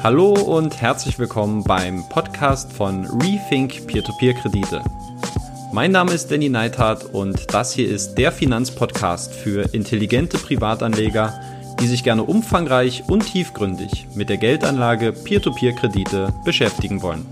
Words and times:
Hallo 0.00 0.32
und 0.32 0.80
herzlich 0.80 1.18
willkommen 1.18 1.64
beim 1.64 2.08
Podcast 2.08 2.72
von 2.72 3.04
Rethink 3.20 3.88
Peer-to-Peer-Kredite. 3.88 4.84
Mein 5.72 5.90
Name 5.90 6.12
ist 6.12 6.30
Danny 6.30 6.48
Neithardt 6.48 7.04
und 7.06 7.52
das 7.52 7.72
hier 7.72 7.88
ist 7.88 8.14
der 8.14 8.30
Finanzpodcast 8.30 9.34
für 9.34 9.74
intelligente 9.74 10.38
Privatanleger, 10.38 11.40
die 11.80 11.88
sich 11.88 12.04
gerne 12.04 12.22
umfangreich 12.22 13.02
und 13.08 13.26
tiefgründig 13.26 14.06
mit 14.14 14.28
der 14.28 14.36
Geldanlage 14.36 15.12
Peer-to-Peer-Kredite 15.12 16.32
beschäftigen 16.44 17.02
wollen. 17.02 17.26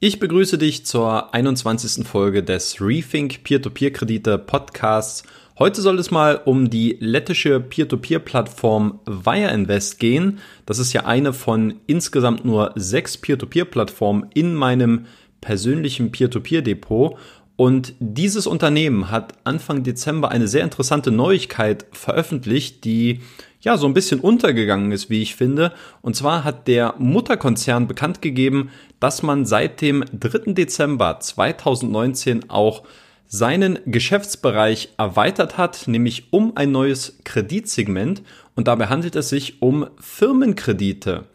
Ich 0.00 0.20
begrüße 0.20 0.58
dich 0.58 0.84
zur 0.84 1.34
21. 1.34 2.06
Folge 2.06 2.42
des 2.44 2.80
Rethink 2.82 3.42
Peer-to-Peer-Kredite 3.42 4.36
Podcasts 4.38 5.24
Heute 5.58 5.80
soll 5.82 5.98
es 5.98 6.12
mal 6.12 6.40
um 6.44 6.70
die 6.70 6.98
lettische 7.00 7.58
Peer-to-Peer-Plattform 7.58 9.00
Wireinvest 9.06 9.98
gehen. 9.98 10.38
Das 10.66 10.78
ist 10.78 10.92
ja 10.92 11.04
eine 11.04 11.32
von 11.32 11.80
insgesamt 11.88 12.44
nur 12.44 12.70
sechs 12.76 13.16
Peer-to-Peer-Plattformen 13.16 14.26
in 14.34 14.54
meinem 14.54 15.06
persönlichen 15.40 16.12
Peer-to-Peer-Depot. 16.12 17.18
Und 17.56 17.94
dieses 17.98 18.46
Unternehmen 18.46 19.10
hat 19.10 19.34
Anfang 19.42 19.82
Dezember 19.82 20.30
eine 20.30 20.46
sehr 20.46 20.62
interessante 20.62 21.10
Neuigkeit 21.10 21.86
veröffentlicht, 21.90 22.84
die 22.84 23.18
ja 23.60 23.76
so 23.76 23.88
ein 23.88 23.94
bisschen 23.94 24.20
untergegangen 24.20 24.92
ist, 24.92 25.10
wie 25.10 25.22
ich 25.22 25.34
finde. 25.34 25.72
Und 26.02 26.14
zwar 26.14 26.44
hat 26.44 26.68
der 26.68 26.94
Mutterkonzern 26.98 27.88
bekannt 27.88 28.22
gegeben, 28.22 28.70
dass 29.00 29.24
man 29.24 29.44
seit 29.44 29.80
dem 29.80 30.04
3. 30.12 30.52
Dezember 30.52 31.18
2019 31.18 32.48
auch 32.48 32.84
seinen 33.28 33.78
Geschäftsbereich 33.86 34.94
erweitert 34.96 35.58
hat, 35.58 35.86
nämlich 35.86 36.32
um 36.32 36.56
ein 36.56 36.72
neues 36.72 37.18
Kreditsegment 37.24 38.22
und 38.56 38.66
dabei 38.66 38.86
handelt 38.86 39.14
es 39.14 39.28
sich 39.28 39.62
um 39.62 39.86
Firmenkredite. 40.00 41.26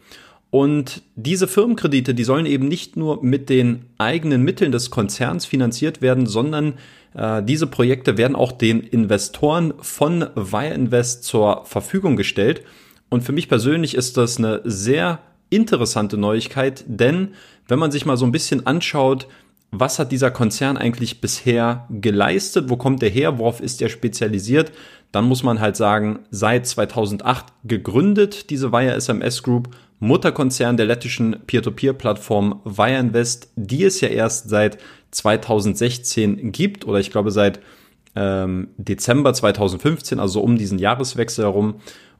Und 0.50 1.02
diese 1.16 1.48
Firmenkredite, 1.48 2.14
die 2.14 2.22
sollen 2.22 2.46
eben 2.46 2.68
nicht 2.68 2.96
nur 2.96 3.24
mit 3.24 3.48
den 3.48 3.86
eigenen 3.98 4.42
Mitteln 4.42 4.70
des 4.70 4.90
Konzerns 4.90 5.46
finanziert 5.46 6.00
werden, 6.02 6.26
sondern 6.26 6.74
äh, 7.14 7.42
diese 7.42 7.66
Projekte 7.66 8.18
werden 8.18 8.36
auch 8.36 8.52
den 8.52 8.80
Investoren 8.80 9.74
von 9.80 10.26
Wire 10.36 10.74
Invest 10.74 11.24
zur 11.24 11.64
Verfügung 11.64 12.14
gestellt. 12.14 12.62
Und 13.08 13.22
für 13.22 13.32
mich 13.32 13.48
persönlich 13.48 13.94
ist 13.94 14.16
das 14.16 14.38
eine 14.38 14.60
sehr 14.64 15.20
interessante 15.50 16.16
Neuigkeit, 16.16 16.84
denn 16.86 17.34
wenn 17.66 17.78
man 17.78 17.90
sich 17.90 18.06
mal 18.06 18.16
so 18.16 18.24
ein 18.24 18.32
bisschen 18.32 18.66
anschaut, 18.66 19.26
was 19.80 19.98
hat 19.98 20.12
dieser 20.12 20.30
Konzern 20.30 20.76
eigentlich 20.76 21.20
bisher 21.20 21.86
geleistet, 21.90 22.68
wo 22.68 22.76
kommt 22.76 23.02
er 23.02 23.08
her, 23.08 23.38
worauf 23.38 23.60
ist 23.60 23.82
er 23.82 23.88
spezialisiert, 23.88 24.72
dann 25.12 25.24
muss 25.24 25.42
man 25.42 25.60
halt 25.60 25.76
sagen, 25.76 26.20
seit 26.30 26.66
2008 26.66 27.46
gegründet, 27.64 28.50
diese 28.50 28.72
Wire 28.72 28.94
SMS 28.94 29.42
Group, 29.42 29.68
Mutterkonzern 30.00 30.76
der 30.76 30.86
lettischen 30.86 31.36
Peer-to-Peer-Plattform 31.46 32.60
Wire 32.64 32.98
Invest, 32.98 33.48
die 33.56 33.84
es 33.84 34.00
ja 34.00 34.08
erst 34.08 34.48
seit 34.48 34.78
2016 35.12 36.52
gibt 36.52 36.84
oder 36.86 36.98
ich 36.98 37.10
glaube 37.10 37.30
seit 37.30 37.60
ähm, 38.16 38.68
Dezember 38.76 39.32
2015, 39.32 40.18
also 40.20 40.40
um 40.40 40.58
diesen 40.58 40.78
Jahreswechsel 40.78 41.44
herum. 41.44 41.76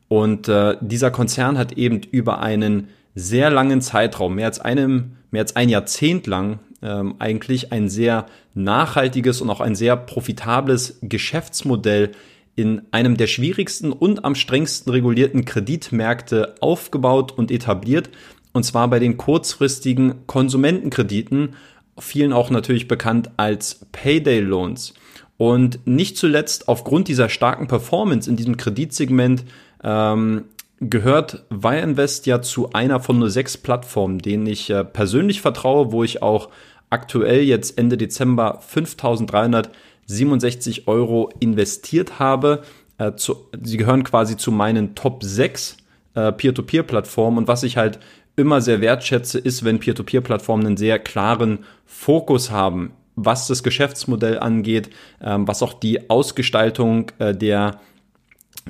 Und 0.09 0.49
äh, 0.49 0.77
dieser 0.81 1.11
Konzern 1.11 1.59
hat 1.59 1.73
eben 1.73 2.01
über 2.11 2.41
einen 2.41 2.89
sehr 3.15 3.51
langen 3.51 3.81
Zeitraum, 3.81 4.37
mehr 4.37 4.47
als 4.47 4.61
einem, 4.61 5.17
mehr 5.31 5.43
als 5.43 5.57
ein 5.57 5.69
Jahrzehnt 5.69 6.27
lang, 6.27 6.61
ähm, 6.85 7.17
eigentlich 7.19 7.73
ein 7.73 7.89
sehr 7.89 8.27
nachhaltiges 8.55 9.41
und 9.41 9.51
auch 9.51 9.61
ein 9.61 9.75
sehr 9.75 9.97
profitables 9.97 10.99
Geschäftsmodell 11.03 12.13
in 12.57 12.83
einem 12.93 13.17
der 13.17 13.27
schwierigsten 13.27 13.91
und 13.91 14.25
am 14.25 14.35
strengsten 14.35 14.93
regulierten 14.93 15.45
Kreditmärkte 15.45 16.55
aufgebaut 16.61 17.33
und 17.33 17.51
etabliert, 17.51 18.11
und 18.53 18.65
zwar 18.65 18.89
bei 18.89 19.01
den 19.01 19.17
kurzfristigen 19.17 20.27
Konsumentenkrediten, 20.27 21.57
vielen 21.99 22.33
auch 22.33 22.51
natürlich 22.51 22.87
bekannt 22.87 23.31
als 23.37 23.87
Payday 23.91 24.41
Loans. 24.41 24.95
Und 25.37 25.85
nicht 25.85 26.17
zuletzt 26.17 26.69
aufgrund 26.69 27.09
dieser 27.09 27.29
starken 27.29 27.67
Performance 27.67 28.31
in 28.31 28.37
diesem 28.37 28.57
Kreditsegment 28.57 29.45
ähm, 29.83 30.45
gehört 30.81 31.45
Wireinvest 31.51 32.27
ja 32.27 32.43
zu 32.43 32.73
einer 32.73 33.01
von 33.01 33.19
nur 33.19 33.31
sechs 33.31 33.57
Plattformen, 33.57 34.19
denen 34.19 34.47
ich 34.47 34.71
äh, 34.71 34.85
persönlich 34.85 35.41
vertraue, 35.41 35.93
wo 35.93 36.05
ich 36.05 36.23
auch 36.23 36.51
aktuell 36.95 37.43
jetzt 37.43 37.77
Ende 37.77 37.99
Dezember 37.99 38.63
5.367 38.73 40.87
Euro 40.87 41.31
investiert 41.41 42.21
habe. 42.21 42.63
Äh, 42.99 43.15
zu, 43.17 43.49
sie 43.61 43.77
gehören 43.77 44.05
quasi 44.05 44.37
zu 44.37 44.53
meinen 44.53 44.95
Top 44.95 45.25
6 45.25 45.77
äh, 46.15 46.31
Peer-to-Peer-Plattformen 46.33 47.39
und 47.39 47.49
was 47.49 47.65
ich 47.65 47.77
halt 47.77 47.99
immer 48.37 48.61
sehr 48.61 48.81
wertschätze, 48.81 49.39
ist, 49.39 49.65
wenn 49.65 49.81
Peer-to-Peer-Plattformen 49.81 50.67
einen 50.67 50.77
sehr 50.77 51.01
klaren 51.01 51.65
Fokus 51.85 52.51
haben, 52.51 52.93
was 53.17 53.49
das 53.49 53.63
Geschäftsmodell 53.63 54.39
angeht, 54.39 54.91
ähm, 55.21 55.49
was 55.49 55.63
auch 55.63 55.75
die 55.75 56.09
Ausgestaltung 56.09 57.11
äh, 57.19 57.35
der 57.35 57.81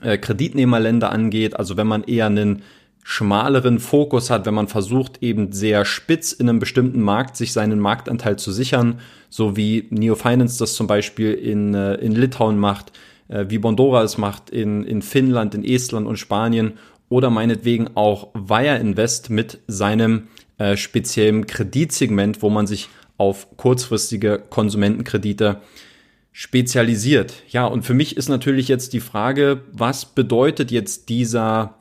äh, 0.02 0.18
Kreditnehmerländer 0.18 1.10
angeht. 1.10 1.56
Also 1.56 1.76
wenn 1.76 1.86
man 1.86 2.02
eher 2.04 2.26
einen 2.26 2.62
schmaleren 3.04 3.78
Fokus 3.78 4.30
hat, 4.30 4.46
wenn 4.46 4.54
man 4.54 4.66
versucht, 4.66 5.22
eben 5.22 5.52
sehr 5.52 5.84
spitz 5.84 6.32
in 6.32 6.48
einem 6.48 6.58
bestimmten 6.58 7.02
Markt 7.02 7.36
sich 7.36 7.52
seinen 7.52 7.78
Marktanteil 7.78 8.38
zu 8.38 8.50
sichern, 8.50 8.98
so 9.28 9.56
wie 9.56 9.86
Neo 9.90 10.14
Finance 10.14 10.58
das 10.58 10.74
zum 10.74 10.86
Beispiel 10.86 11.32
in, 11.34 11.74
äh, 11.74 11.94
in 11.96 12.12
Litauen 12.12 12.58
macht, 12.58 12.92
äh, 13.28 13.44
wie 13.48 13.58
Bondora 13.58 14.02
es 14.02 14.16
macht 14.16 14.48
in, 14.48 14.84
in 14.84 15.02
Finnland, 15.02 15.54
in 15.54 15.64
Estland 15.64 16.06
und 16.06 16.16
Spanien 16.16 16.72
oder 17.10 17.28
meinetwegen 17.28 17.90
auch 17.94 18.28
Wire 18.34 18.78
Invest 18.78 19.28
mit 19.28 19.58
seinem 19.66 20.28
äh, 20.56 20.76
speziellen 20.78 21.46
Kreditsegment, 21.46 22.40
wo 22.40 22.48
man 22.48 22.66
sich 22.66 22.88
auf 23.18 23.58
kurzfristige 23.58 24.42
Konsumentenkredite 24.48 25.60
spezialisiert. 26.32 27.34
Ja, 27.48 27.66
und 27.66 27.82
für 27.82 27.94
mich 27.94 28.16
ist 28.16 28.30
natürlich 28.30 28.68
jetzt 28.68 28.94
die 28.94 29.00
Frage, 29.00 29.60
was 29.72 30.06
bedeutet 30.06 30.70
jetzt 30.70 31.10
dieser 31.10 31.74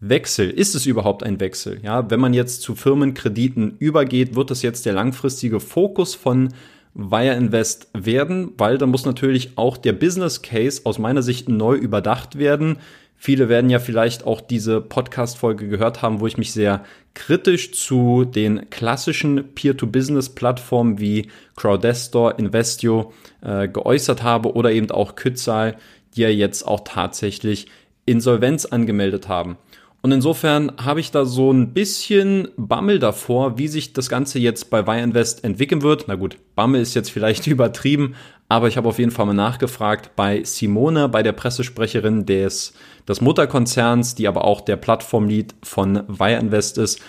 Wechsel, 0.00 0.48
ist 0.48 0.74
es 0.74 0.86
überhaupt 0.86 1.22
ein 1.22 1.40
Wechsel? 1.40 1.78
Ja, 1.82 2.10
wenn 2.10 2.20
man 2.20 2.32
jetzt 2.32 2.62
zu 2.62 2.74
Firmenkrediten 2.74 3.76
übergeht, 3.78 4.34
wird 4.34 4.50
das 4.50 4.62
jetzt 4.62 4.86
der 4.86 4.94
langfristige 4.94 5.60
Fokus 5.60 6.14
von 6.14 6.54
Wire 6.94 7.34
Invest 7.34 7.88
werden, 7.92 8.52
weil 8.56 8.78
da 8.78 8.86
muss 8.86 9.04
natürlich 9.04 9.52
auch 9.56 9.76
der 9.76 9.92
Business 9.92 10.40
Case 10.40 10.82
aus 10.84 10.98
meiner 10.98 11.22
Sicht 11.22 11.50
neu 11.50 11.76
überdacht 11.76 12.38
werden. 12.38 12.78
Viele 13.14 13.50
werden 13.50 13.68
ja 13.68 13.78
vielleicht 13.78 14.26
auch 14.26 14.40
diese 14.40 14.80
Podcast-Folge 14.80 15.68
gehört 15.68 16.00
haben, 16.00 16.20
wo 16.20 16.26
ich 16.26 16.38
mich 16.38 16.52
sehr 16.52 16.82
kritisch 17.12 17.72
zu 17.72 18.24
den 18.24 18.70
klassischen 18.70 19.52
Peer-to-Business-Plattformen 19.54 20.98
wie 20.98 21.28
Crowdestor, 21.56 22.38
Investio 22.38 23.12
äh, 23.42 23.68
geäußert 23.68 24.22
habe 24.22 24.54
oder 24.54 24.72
eben 24.72 24.90
auch 24.90 25.14
Kützal, 25.14 25.76
die 26.16 26.22
ja 26.22 26.30
jetzt 26.30 26.66
auch 26.66 26.80
tatsächlich 26.84 27.66
Insolvenz 28.06 28.64
angemeldet 28.64 29.28
haben. 29.28 29.58
Und 30.02 30.12
insofern 30.12 30.72
habe 30.82 31.00
ich 31.00 31.10
da 31.10 31.26
so 31.26 31.52
ein 31.52 31.74
bisschen 31.74 32.48
Bammel 32.56 32.98
davor, 32.98 33.58
wie 33.58 33.68
sich 33.68 33.92
das 33.92 34.08
Ganze 34.08 34.38
jetzt 34.38 34.70
bei 34.70 34.86
Wireinvest 34.86 35.44
entwickeln 35.44 35.82
wird. 35.82 36.04
Na 36.08 36.14
gut, 36.14 36.38
Bammel 36.54 36.80
ist 36.80 36.94
jetzt 36.94 37.10
vielleicht 37.10 37.46
übertrieben, 37.46 38.14
aber 38.48 38.68
ich 38.68 38.76
habe 38.76 38.88
auf 38.88 38.98
jeden 38.98 39.10
Fall 39.10 39.26
mal 39.26 39.34
nachgefragt 39.34 40.16
bei 40.16 40.42
Simone, 40.44 41.08
bei 41.08 41.22
der 41.22 41.32
Pressesprecherin 41.32 42.24
des, 42.24 42.72
des 43.06 43.20
Mutterkonzerns, 43.20 44.14
die 44.14 44.26
aber 44.26 44.44
auch 44.44 44.62
der 44.62 44.76
Plattformlead 44.76 45.54
von 45.62 46.02
Wireinvest 46.08 46.78
ist. 46.78 47.00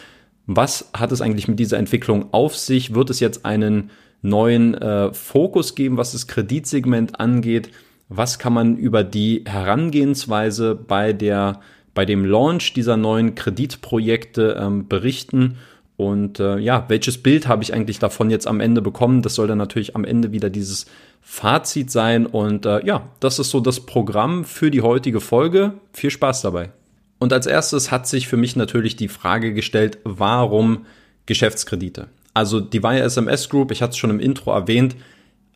Was 0.46 0.90
hat 0.94 1.14
es 1.14 1.22
eigentlich 1.22 1.48
mit 1.48 1.60
dieser 1.60 1.78
Entwicklung 1.78 2.34
auf 2.34 2.58
sich? 2.58 2.94
Wird 2.94 3.10
es 3.10 3.22
jetzt 3.22 3.46
einen 3.46 3.90
neuen 4.22 4.74
äh, 4.74 5.14
Fokus 5.14 5.76
geben, 5.76 5.96
was 5.96 6.12
das 6.12 6.28
Kreditsegment 6.28 7.20
angeht? 7.22 7.70
Was 8.10 8.38
kann 8.38 8.52
man 8.52 8.76
über 8.76 9.06
die 9.06 9.46
Herangehensweise 9.48 10.76
bei 10.76 11.14
der 11.14 11.62
bei 11.94 12.06
dem 12.06 12.26
Launch 12.26 12.74
dieser 12.74 12.98
neuen 12.98 13.36
Kreditprojekte 13.36 14.58
ähm, 14.60 14.88
berichten. 14.88 15.58
Und 15.98 16.40
äh, 16.40 16.58
ja, 16.58 16.86
welches 16.88 17.22
Bild 17.22 17.48
habe 17.48 17.64
ich 17.64 17.74
eigentlich 17.74 18.00
davon 18.00 18.30
jetzt 18.30 18.48
am 18.48 18.60
Ende 18.60 18.82
bekommen? 18.82 19.22
Das 19.22 19.36
soll 19.36 19.48
dann 19.48 19.58
natürlich 19.58 19.96
am 19.96 20.04
Ende 20.04 20.32
wieder 20.32 20.50
dieses 20.50 20.86
Fazit 21.22 21.92
sein. 21.92 22.26
Und 22.26 22.66
äh, 22.66 22.84
ja, 22.86 23.10
das 23.20 23.40
ist 23.40 23.52
so 23.52 23.60
das 23.60 23.82
Programm 23.82 24.46
für 24.46 24.72
die 24.72 24.82
heutige 24.82 25.22
Folge. 25.22 25.74
Viel 25.94 26.10
Spaß 26.10 26.42
dabei. 26.42 26.72
Und 27.20 27.34
als 27.34 27.46
erstes 27.46 27.92
hat 27.92 28.08
sich 28.08 28.28
für 28.28 28.38
mich 28.38 28.56
natürlich 28.56 28.96
die 28.96 29.08
Frage 29.08 29.54
gestellt, 29.54 30.00
warum 30.04 30.88
Geschäftskredite? 31.28 32.08
Also 32.34 32.60
die 32.60 32.82
Wire 32.82 33.02
SMS 33.02 33.48
Group, 33.50 33.72
ich 33.72 33.84
hatte 33.84 33.92
es 33.92 33.98
schon 33.98 34.10
im 34.10 34.20
Intro 34.20 34.52
erwähnt, 34.52 34.96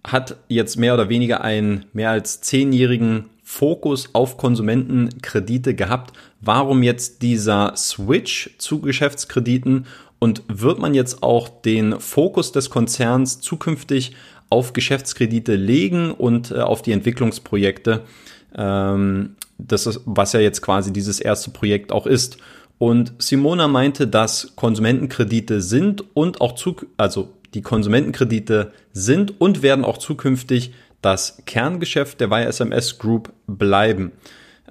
hat 0.06 0.38
jetzt 0.48 0.76
mehr 0.76 0.94
oder 0.94 1.10
weniger 1.10 1.42
einen 1.42 1.86
mehr 1.94 2.12
als 2.12 2.42
zehnjährigen 2.42 3.26
Fokus 3.48 4.10
auf 4.14 4.38
Konsumentenkredite 4.38 5.76
gehabt. 5.76 6.18
Warum 6.42 6.82
jetzt 6.82 7.22
dieser 7.22 7.76
Switch 7.78 8.50
zu 8.58 8.82
Geschäftskrediten 8.82 9.86
und 10.18 10.42
wird 10.48 10.80
man 10.80 10.96
jetzt 10.96 11.22
auch 11.22 11.48
den 11.48 12.00
Fokus 12.00 12.52
des 12.52 12.72
Konzerns 12.72 13.40
zukünftig 13.40 14.16
auf 14.50 14.74
Geschäftskredite 14.74 15.56
legen 15.56 16.12
und 16.12 16.50
äh, 16.50 16.56
auf 16.56 16.82
die 16.82 16.92
Entwicklungsprojekte? 16.92 18.02
Ähm, 18.58 19.36
das 19.60 19.86
ist, 19.86 20.02
was 20.06 20.34
ja 20.34 20.40
jetzt 20.40 20.64
quasi 20.64 20.92
dieses 20.92 21.20
erste 21.20 21.52
Projekt 21.52 21.92
auch 21.92 22.08
ist. 22.08 22.38
Und 22.80 23.14
Simona 23.20 23.68
meinte, 23.68 24.08
dass 24.08 24.54
Konsumentenkredite 24.56 25.62
sind 25.62 26.04
und 26.16 26.42
auch 26.42 26.56
zu, 26.56 26.76
also 26.98 27.30
die 27.54 27.62
Konsumentenkredite 27.62 28.72
sind 28.92 29.40
und 29.40 29.62
werden 29.62 29.86
auch 29.86 30.00
zukünftig 30.00 30.74
das 31.06 31.38
Kerngeschäft 31.46 32.20
der 32.20 32.32
YSMS 32.32 32.98
Group 32.98 33.32
bleiben. 33.46 34.12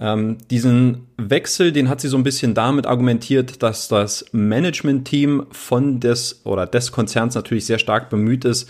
Ähm, 0.01 0.39
diesen 0.51 1.07
Wechsel, 1.17 1.71
den 1.71 1.89
hat 1.89 2.01
sie 2.01 2.09
so 2.09 2.17
ein 2.17 2.25
bisschen 2.25 2.55
damit 2.55 2.87
argumentiert, 2.87 3.63
dass 3.63 3.87
das 3.87 4.25
Management-Team 4.33 5.47
von 5.53 6.01
des 6.01 6.45
oder 6.45 6.67
des 6.67 6.91
Konzerns 6.91 7.37
natürlich 7.37 7.67
sehr 7.67 7.79
stark 7.79 8.11
bemüht 8.11 8.45
ist, 8.45 8.69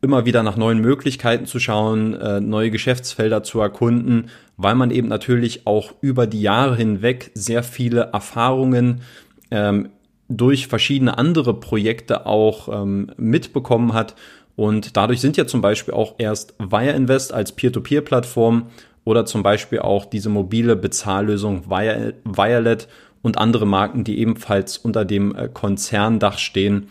immer 0.00 0.24
wieder 0.24 0.42
nach 0.42 0.56
neuen 0.56 0.80
Möglichkeiten 0.80 1.44
zu 1.44 1.58
schauen, 1.60 2.14
äh, 2.14 2.40
neue 2.40 2.70
Geschäftsfelder 2.70 3.42
zu 3.42 3.60
erkunden, 3.60 4.30
weil 4.56 4.74
man 4.74 4.90
eben 4.90 5.08
natürlich 5.08 5.66
auch 5.66 5.92
über 6.00 6.26
die 6.26 6.40
Jahre 6.40 6.76
hinweg 6.76 7.30
sehr 7.34 7.62
viele 7.62 8.10
Erfahrungen 8.14 9.02
ähm, 9.50 9.90
durch 10.28 10.68
verschiedene 10.68 11.18
andere 11.18 11.52
Projekte 11.60 12.24
auch 12.24 12.68
ähm, 12.82 13.10
mitbekommen 13.18 13.92
hat. 13.92 14.14
Und 14.56 14.96
dadurch 14.96 15.20
sind 15.20 15.36
ja 15.36 15.46
zum 15.46 15.60
Beispiel 15.60 15.94
auch 15.94 16.14
erst 16.18 16.54
Wire 16.58 16.92
Invest 16.92 17.32
als 17.32 17.52
Peer-to-Peer-Plattform 17.52 18.66
oder 19.04 19.26
zum 19.26 19.42
Beispiel 19.42 19.80
auch 19.80 20.04
diese 20.04 20.28
mobile 20.28 20.76
Bezahllösung 20.76 21.68
Violet 21.68 22.88
und 23.22 23.38
andere 23.38 23.66
Marken, 23.66 24.04
die 24.04 24.18
ebenfalls 24.18 24.78
unter 24.78 25.04
dem 25.04 25.34
äh, 25.34 25.48
Konzerndach 25.52 26.38
stehen, 26.38 26.88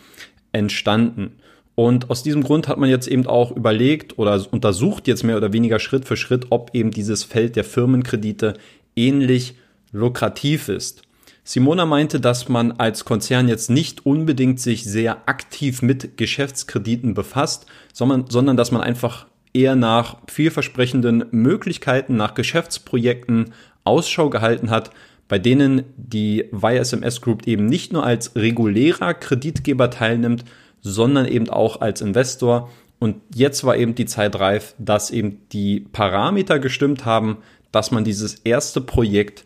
entstanden. 0.51 1.33
Und 1.75 2.09
aus 2.09 2.21
diesem 2.21 2.43
Grund 2.43 2.67
hat 2.67 2.77
man 2.77 2.89
jetzt 2.89 3.07
eben 3.07 3.25
auch 3.25 3.51
überlegt 3.51 4.19
oder 4.19 4.45
untersucht 4.51 5.07
jetzt 5.07 5.23
mehr 5.23 5.37
oder 5.37 5.53
weniger 5.53 5.79
Schritt 5.79 6.05
für 6.05 6.17
Schritt, 6.17 6.47
ob 6.49 6.71
eben 6.73 6.91
dieses 6.91 7.23
Feld 7.23 7.55
der 7.55 7.63
Firmenkredite 7.63 8.53
ähnlich 8.95 9.55
lukrativ 9.91 10.69
ist. 10.69 11.03
Simona 11.43 11.85
meinte, 11.85 12.21
dass 12.21 12.47
man 12.47 12.71
als 12.71 13.03
Konzern 13.03 13.49
jetzt 13.49 13.69
nicht 13.69 14.05
unbedingt 14.05 14.61
sich 14.61 14.85
sehr 14.85 15.27
aktiv 15.27 15.81
mit 15.81 16.17
Geschäftskrediten 16.17 17.13
befasst, 17.13 17.65
sondern, 17.91 18.25
sondern 18.29 18.55
dass 18.55 18.71
man 18.71 18.81
einfach 18.81 19.27
eher 19.53 19.75
nach 19.75 20.17
vielversprechenden 20.27 21.25
Möglichkeiten, 21.31 22.15
nach 22.15 22.33
Geschäftsprojekten 22.33 23.53
Ausschau 23.83 24.29
gehalten 24.29 24.69
hat, 24.69 24.91
bei 25.27 25.37
denen 25.37 25.83
die 25.97 26.45
YSMS 26.53 27.21
Group 27.21 27.45
eben 27.45 27.65
nicht 27.65 27.91
nur 27.91 28.05
als 28.05 28.35
regulärer 28.35 29.13
Kreditgeber 29.13 29.89
teilnimmt, 29.89 30.45
sondern 30.81 31.25
eben 31.25 31.49
auch 31.49 31.81
als 31.81 32.01
Investor. 32.01 32.69
Und 32.99 33.17
jetzt 33.33 33.63
war 33.63 33.75
eben 33.75 33.95
die 33.95 34.05
Zeit 34.05 34.39
reif, 34.39 34.75
dass 34.77 35.11
eben 35.11 35.41
die 35.51 35.81
Parameter 35.81 36.59
gestimmt 36.59 37.05
haben, 37.05 37.37
dass 37.71 37.91
man 37.91 38.03
dieses 38.03 38.35
erste 38.35 38.79
Projekt 38.79 39.43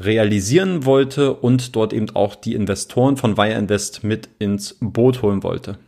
realisieren 0.00 0.84
wollte 0.84 1.34
und 1.34 1.76
dort 1.76 1.92
eben 1.92 2.10
auch 2.14 2.34
die 2.34 2.54
Investoren 2.54 3.16
von 3.16 3.36
Wire 3.36 3.58
Invest 3.58 4.02
mit 4.04 4.28
ins 4.38 4.76
Boot 4.80 5.22
holen 5.22 5.42
wollte. 5.42 5.78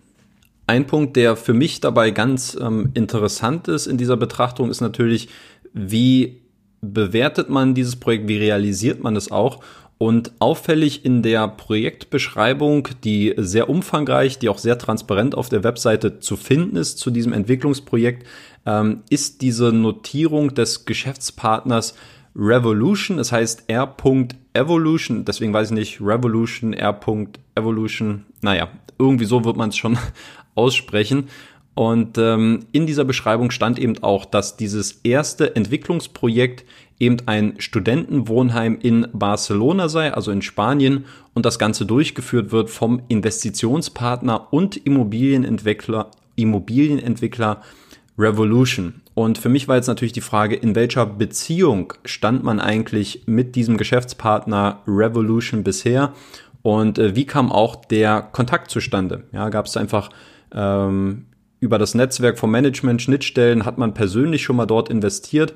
Ein 0.68 0.86
Punkt, 0.86 1.16
der 1.16 1.36
für 1.36 1.54
mich 1.54 1.80
dabei 1.80 2.10
ganz 2.10 2.56
ähm, 2.60 2.90
interessant 2.94 3.68
ist 3.68 3.86
in 3.86 3.98
dieser 3.98 4.16
Betrachtung, 4.16 4.70
ist 4.70 4.80
natürlich, 4.80 5.28
wie 5.72 6.40
bewertet 6.80 7.48
man 7.50 7.74
dieses 7.74 7.96
Projekt, 7.96 8.28
wie 8.28 8.38
realisiert 8.38 9.02
man 9.02 9.16
es 9.16 9.30
auch? 9.30 9.62
Und 9.98 10.32
auffällig 10.40 11.04
in 11.06 11.22
der 11.22 11.48
Projektbeschreibung, 11.48 12.88
die 13.02 13.32
sehr 13.38 13.70
umfangreich, 13.70 14.38
die 14.38 14.50
auch 14.50 14.58
sehr 14.58 14.76
transparent 14.76 15.34
auf 15.34 15.48
der 15.48 15.64
Webseite 15.64 16.20
zu 16.20 16.36
finden 16.36 16.76
ist 16.76 16.98
zu 16.98 17.10
diesem 17.10 17.32
Entwicklungsprojekt, 17.32 18.26
ähm, 18.66 19.02
ist 19.08 19.40
diese 19.40 19.72
Notierung 19.72 20.52
des 20.52 20.84
Geschäftspartners 20.84 21.94
Revolution. 22.36 23.16
Das 23.16 23.32
heißt 23.32 23.64
R.Evolution. 23.68 25.24
Deswegen 25.24 25.52
weiß 25.52 25.70
ich 25.70 25.74
nicht, 25.74 26.00
Revolution, 26.00 26.72
R.Evolution. 26.72 28.26
Naja, 28.42 28.68
irgendwie 28.98 29.24
so 29.24 29.44
wird 29.44 29.56
man 29.56 29.70
es 29.70 29.76
schon 29.76 29.98
aussprechen. 30.54 31.28
Und 31.74 32.16
ähm, 32.16 32.60
in 32.72 32.86
dieser 32.86 33.04
Beschreibung 33.04 33.50
stand 33.50 33.78
eben 33.78 34.02
auch, 34.02 34.24
dass 34.24 34.56
dieses 34.56 35.00
erste 35.02 35.54
Entwicklungsprojekt 35.56 36.64
eben 36.98 37.18
ein 37.26 37.56
Studentenwohnheim 37.58 38.78
in 38.80 39.06
Barcelona 39.12 39.90
sei, 39.90 40.12
also 40.14 40.30
in 40.30 40.40
Spanien, 40.40 41.04
und 41.34 41.44
das 41.44 41.58
Ganze 41.58 41.84
durchgeführt 41.84 42.50
wird 42.50 42.70
vom 42.70 43.02
Investitionspartner 43.08 44.54
und 44.54 44.78
Immobilienentwickler, 44.78 46.10
Immobilienentwickler 46.36 47.60
Revolution. 48.18 49.02
Und 49.14 49.38
für 49.38 49.48
mich 49.48 49.68
war 49.68 49.76
jetzt 49.76 49.86
natürlich 49.86 50.12
die 50.12 50.20
Frage, 50.20 50.56
in 50.56 50.74
welcher 50.74 51.06
Beziehung 51.06 51.92
stand 52.04 52.42
man 52.44 52.60
eigentlich 52.60 53.22
mit 53.26 53.56
diesem 53.56 53.76
Geschäftspartner 53.76 54.82
Revolution 54.86 55.64
bisher 55.64 56.12
und 56.66 56.98
äh, 56.98 57.14
wie 57.14 57.26
kam 57.26 57.52
auch 57.52 57.76
der 57.76 58.22
Kontakt 58.22 58.72
zustande? 58.72 59.22
Ja, 59.30 59.50
gab 59.50 59.66
es 59.66 59.76
einfach 59.76 60.10
ähm, 60.52 61.26
über 61.60 61.78
das 61.78 61.94
Netzwerk 61.94 62.40
von 62.40 62.50
Management, 62.50 63.00
Schnittstellen, 63.00 63.64
hat 63.64 63.78
man 63.78 63.94
persönlich 63.94 64.42
schon 64.42 64.56
mal 64.56 64.66
dort 64.66 64.88
investiert. 64.88 65.54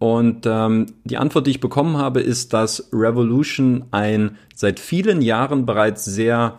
Und 0.00 0.44
ähm, 0.46 0.86
die 1.04 1.16
Antwort, 1.16 1.46
die 1.46 1.52
ich 1.52 1.60
bekommen 1.60 1.96
habe, 1.96 2.20
ist, 2.20 2.52
dass 2.52 2.88
Revolution 2.92 3.84
ein 3.92 4.36
seit 4.52 4.80
vielen 4.80 5.22
Jahren 5.22 5.64
bereits 5.64 6.04
sehr 6.04 6.58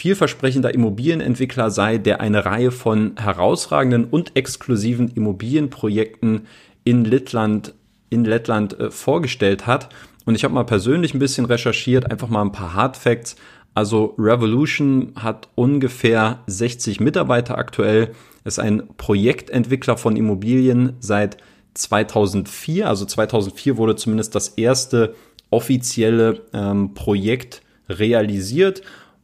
vielversprechender 0.00 0.72
Immobilienentwickler 0.72 1.70
sei, 1.70 1.98
der 1.98 2.22
eine 2.22 2.46
Reihe 2.46 2.70
von 2.70 3.12
herausragenden 3.18 4.06
und 4.06 4.34
exklusiven 4.34 5.08
Immobilienprojekten 5.08 6.46
in 6.84 7.04
Lettland, 7.04 7.74
in 8.08 8.24
Lettland 8.24 8.80
äh, 8.80 8.90
vorgestellt 8.90 9.66
hat. 9.66 9.90
Und 10.24 10.36
ich 10.36 10.44
habe 10.44 10.54
mal 10.54 10.64
persönlich 10.64 11.12
ein 11.12 11.18
bisschen 11.18 11.44
recherchiert, 11.44 12.10
einfach 12.10 12.28
mal 12.28 12.40
ein 12.40 12.50
paar 12.50 12.72
Hard 12.72 12.96
Facts. 12.96 13.36
Also 13.74 14.14
Revolution 14.18 15.12
hat 15.16 15.48
ungefähr 15.54 16.38
60 16.46 17.00
Mitarbeiter 17.00 17.58
aktuell, 17.58 18.12
ist 18.44 18.58
ein 18.58 18.84
Projektentwickler 18.96 19.98
von 19.98 20.16
Immobilien 20.16 20.94
seit 21.00 21.36
2004. 21.74 22.88
Also 22.88 23.04
2004 23.04 23.76
wurde 23.76 23.96
zumindest 23.96 24.34
das 24.34 24.48
erste 24.48 25.14
offizielle 25.50 26.40
ähm, 26.54 26.94
Projekt 26.94 27.60
realisiert. 27.90 28.80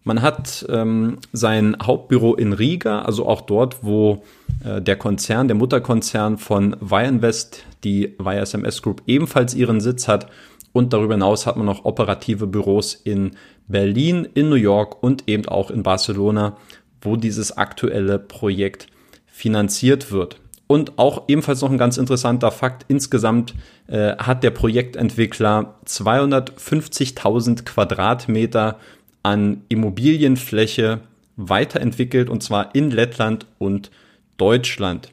Man 0.07 0.23
hat 0.23 0.65
ähm, 0.69 1.19
sein 1.33 1.77
Hauptbüro 1.83 2.37
in 2.37 2.53
Riga, 2.53 3.01
also 3.01 3.27
auch 3.27 3.41
dort, 3.41 3.83
wo 3.83 4.23
äh, 4.65 4.81
der 4.81 4.95
Konzern, 4.95 5.49
der 5.49 5.57
Mutterkonzern 5.57 6.39
von 6.39 6.77
Wireinvest, 6.79 7.65
die 7.83 8.15
YSMS 8.25 8.83
Group, 8.83 9.03
ebenfalls 9.09 9.53
ihren 9.53 9.81
Sitz 9.81 10.07
hat. 10.07 10.29
Und 10.73 10.93
darüber 10.93 11.15
hinaus 11.15 11.45
hat 11.45 11.57
man 11.57 11.67
noch 11.67 11.85
operative 11.85 12.47
Büros 12.47 12.95
in 12.95 13.33
Berlin, 13.67 14.29
in 14.33 14.49
New 14.49 14.55
York 14.55 15.03
und 15.03 15.29
eben 15.29 15.49
auch 15.49 15.73
in 15.73 15.83
Barcelona, 15.83 16.57
wo 17.01 17.17
dieses 17.17 17.57
aktuelle 17.57 18.21
Projekt 18.21 18.87
finanziert 19.27 20.13
wird. 20.13 20.37
Und 20.69 21.01
auch 21.01 21.25
ebenfalls 21.27 21.63
noch 21.63 21.71
ein 21.71 21.79
ganz 21.79 21.97
interessanter 21.97 22.53
Fakt, 22.53 22.85
insgesamt 22.87 23.55
äh, 23.89 24.17
hat 24.19 24.45
der 24.45 24.51
Projektentwickler 24.51 25.75
250.000 25.85 27.65
Quadratmeter 27.65 28.79
an 29.27 29.63
Immobilienfläche 29.69 31.01
weiterentwickelt 31.35 32.31
und 32.31 32.45
zwar 32.45 32.77
in 32.77 32.93
Lettland 32.93 33.47
und 33.59 33.91
Deutschland. 34.37 35.11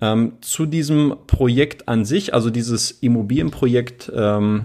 Ähm, 0.00 0.32
zu 0.40 0.66
diesem 0.66 1.14
Projekt 1.28 1.86
an 1.86 2.04
sich, 2.04 2.34
also 2.34 2.50
dieses 2.50 2.90
Immobilienprojekt 2.90 4.10
ähm, 4.12 4.64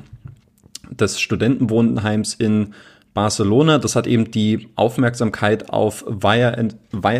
des 0.89 1.19
Studentenwohnheims 1.19 2.33
in 2.33 2.73
Barcelona. 3.13 3.77
Das 3.77 3.95
hat 3.95 4.07
eben 4.07 4.31
die 4.31 4.69
Aufmerksamkeit 4.75 5.69
auf 5.69 6.03
Wire, 6.07 6.57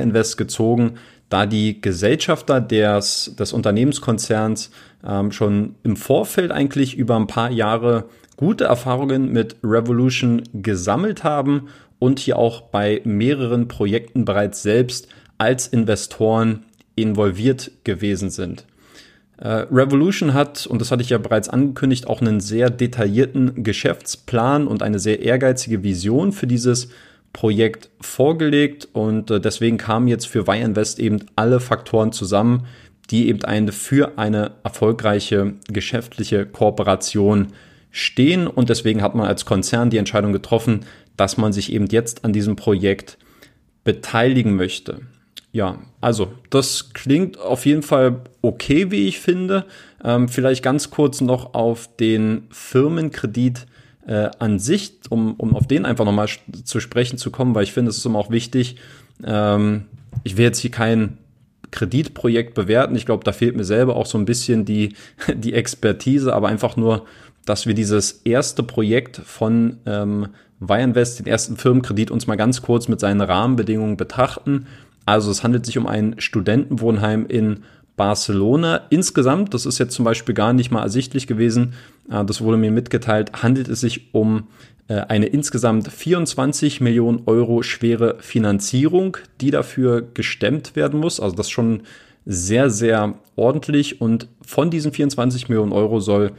Invest 0.01 0.37
gezogen, 0.37 0.95
da 1.29 1.45
die 1.45 1.81
Gesellschafter 1.81 2.61
des, 2.61 3.35
des 3.37 3.53
Unternehmenskonzerns 3.53 4.71
ähm, 5.07 5.31
schon 5.31 5.75
im 5.83 5.97
Vorfeld 5.97 6.51
eigentlich 6.51 6.97
über 6.97 7.15
ein 7.15 7.27
paar 7.27 7.51
Jahre 7.51 8.05
gute 8.39 8.63
Erfahrungen 8.63 9.33
mit 9.33 9.57
Revolution 9.65 10.43
gesammelt 10.53 11.25
haben 11.25 11.67
und 11.99 12.19
hier 12.19 12.37
auch 12.37 12.61
bei 12.61 13.01
mehreren 13.03 13.67
Projekten 13.67 14.23
bereits 14.23 14.63
selbst 14.63 15.09
als 15.37 15.67
Investoren 15.67 16.63
involviert 16.95 17.69
gewesen 17.83 18.29
sind. 18.29 18.65
Äh, 19.39 19.65
Revolution 19.69 20.33
hat, 20.33 20.65
und 20.67 20.79
das 20.79 20.89
hatte 20.89 21.01
ich 21.01 21.09
ja 21.09 21.17
bereits 21.17 21.49
angekündigt, 21.49 22.07
auch 22.07 22.21
einen 22.21 22.39
sehr 22.39 22.69
detaillierten 22.69 23.61
Geschäftsplan 23.61 24.67
und 24.67 24.83
eine 24.83 24.99
sehr 24.99 25.21
ehrgeizige 25.21 25.83
Vision 25.83 26.31
für 26.31 26.47
dieses 26.47 26.87
Projekt 27.33 27.89
vorgelegt 27.99 28.87
und 28.93 29.31
äh, 29.31 29.41
deswegen 29.41 29.77
kamen 29.77 30.07
jetzt 30.07 30.27
für 30.27 30.45
Invest 30.47 30.99
eben 30.99 31.25
alle 31.35 31.59
Faktoren 31.59 32.13
zusammen, 32.13 32.67
die 33.09 33.27
eben 33.27 33.43
eine 33.43 33.73
für 33.73 34.17
eine 34.17 34.51
erfolgreiche 34.63 35.55
geschäftliche 35.67 36.45
Kooperation 36.45 37.47
stehen 37.91 38.47
und 38.47 38.69
deswegen 38.69 39.01
hat 39.01 39.15
man 39.15 39.27
als 39.27 39.45
Konzern 39.45 39.89
die 39.89 39.97
Entscheidung 39.97 40.33
getroffen, 40.33 40.85
dass 41.17 41.37
man 41.37 41.53
sich 41.53 41.71
eben 41.71 41.87
jetzt 41.87 42.23
an 42.23 42.33
diesem 42.33 42.55
Projekt 42.55 43.17
beteiligen 43.83 44.55
möchte. 44.55 45.01
ja, 45.51 45.79
also 45.99 46.31
das 46.49 46.93
klingt 46.93 47.39
auf 47.39 47.65
jeden 47.65 47.81
Fall 47.81 48.21
okay, 48.41 48.91
wie 48.91 49.07
ich 49.07 49.19
finde. 49.19 49.65
Ähm, 50.03 50.29
vielleicht 50.29 50.63
ganz 50.63 50.91
kurz 50.91 51.21
noch 51.21 51.55
auf 51.55 51.89
den 51.97 52.43
Firmenkredit 52.51 53.65
äh, 54.05 54.29
an 54.39 54.59
sich, 54.59 54.93
um, 55.09 55.33
um 55.35 55.55
auf 55.55 55.67
den 55.67 55.85
einfach 55.85 56.05
nochmal 56.05 56.29
zu 56.63 56.79
sprechen 56.79 57.17
zu 57.17 57.31
kommen, 57.31 57.55
weil 57.55 57.63
ich 57.63 57.73
finde, 57.73 57.89
es 57.89 57.97
ist 57.97 58.05
immer 58.05 58.19
auch 58.19 58.29
wichtig. 58.29 58.75
Ähm, 59.23 59.85
ich 60.23 60.37
will 60.37 60.45
jetzt 60.45 60.59
hier 60.59 60.71
kein 60.71 61.17
Kreditprojekt 61.71 62.53
bewerten. 62.53 62.95
Ich 62.95 63.05
glaube, 63.05 63.23
da 63.23 63.31
fehlt 63.31 63.55
mir 63.55 63.63
selber 63.63 63.95
auch 63.95 64.05
so 64.05 64.17
ein 64.17 64.25
bisschen 64.25 64.65
die, 64.65 64.95
die 65.33 65.53
Expertise, 65.53 66.33
aber 66.33 66.47
einfach 66.47 66.75
nur, 66.77 67.05
dass 67.45 67.65
wir 67.65 67.73
dieses 67.73 68.21
erste 68.23 68.63
Projekt 68.63 69.17
von 69.17 69.77
ähm, 69.85 70.27
Wireinvest, 70.59 71.19
den 71.19 71.27
ersten 71.27 71.57
Firmenkredit, 71.57 72.11
uns 72.11 72.27
mal 72.27 72.35
ganz 72.35 72.61
kurz 72.61 72.87
mit 72.87 72.99
seinen 72.99 73.21
Rahmenbedingungen 73.21 73.97
betrachten. 73.97 74.67
Also 75.05 75.31
es 75.31 75.43
handelt 75.43 75.65
sich 75.65 75.77
um 75.77 75.87
ein 75.87 76.15
Studentenwohnheim 76.19 77.25
in 77.27 77.63
Barcelona. 77.99 78.83
Insgesamt, 78.89 79.53
das 79.53 79.65
ist 79.65 79.77
jetzt 79.77 79.93
zum 79.93 80.05
Beispiel 80.05 80.33
gar 80.33 80.53
nicht 80.53 80.71
mal 80.71 80.81
ersichtlich 80.81 81.27
gewesen, 81.27 81.73
äh, 82.09 82.23
das 82.23 82.39
wurde 82.39 82.55
mir 82.55 82.71
mitgeteilt, 82.71 83.43
handelt 83.43 83.67
es 83.67 83.81
sich 83.81 84.13
um 84.13 84.47
äh, 84.87 85.01
eine 85.01 85.25
insgesamt 85.25 85.89
24 85.89 86.79
Millionen 86.79 87.23
Euro 87.25 87.61
schwere 87.61 88.15
Finanzierung, 88.19 89.17
die 89.41 89.51
dafür 89.51 90.01
gestemmt 90.13 90.77
werden 90.77 90.97
muss. 91.01 91.19
Also 91.19 91.35
das 91.35 91.49
schon 91.49 91.81
sehr, 92.25 92.69
sehr 92.69 93.15
ordentlich. 93.35 93.99
Und 93.99 94.29
von 94.45 94.71
diesen 94.71 94.93
24 94.93 95.49
Millionen 95.49 95.73
Euro 95.73 95.99
soll 95.99 96.31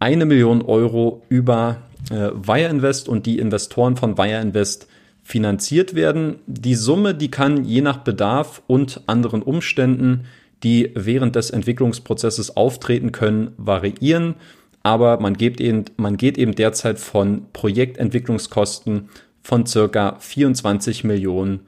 eine 0.00 0.26
Million 0.26 0.62
Euro 0.62 1.22
über 1.28 1.76
äh, 2.10 2.30
Wire 2.34 2.70
Invest 2.70 3.08
und 3.08 3.24
die 3.24 3.38
Investoren 3.38 3.96
von 3.96 4.18
Wire 4.18 4.40
Invest 4.40 4.88
finanziert 5.22 5.94
werden. 5.94 6.40
Die 6.48 6.74
Summe, 6.74 7.14
die 7.14 7.30
kann 7.30 7.64
je 7.64 7.82
nach 7.82 7.98
Bedarf 7.98 8.62
und 8.66 9.02
anderen 9.06 9.42
Umständen, 9.42 10.24
die 10.62 10.90
während 10.94 11.36
des 11.36 11.50
Entwicklungsprozesses 11.50 12.56
auftreten 12.56 13.12
können, 13.12 13.52
variieren. 13.56 14.36
Aber 14.82 15.18
man 15.20 15.34
geht 15.34 15.60
eben, 15.60 15.84
man 15.96 16.16
geht 16.16 16.38
eben 16.38 16.54
derzeit 16.54 16.98
von 16.98 17.46
Projektentwicklungskosten 17.52 19.08
von 19.42 19.66
circa 19.66 20.16
24 20.18 21.04
Millionen 21.04 21.60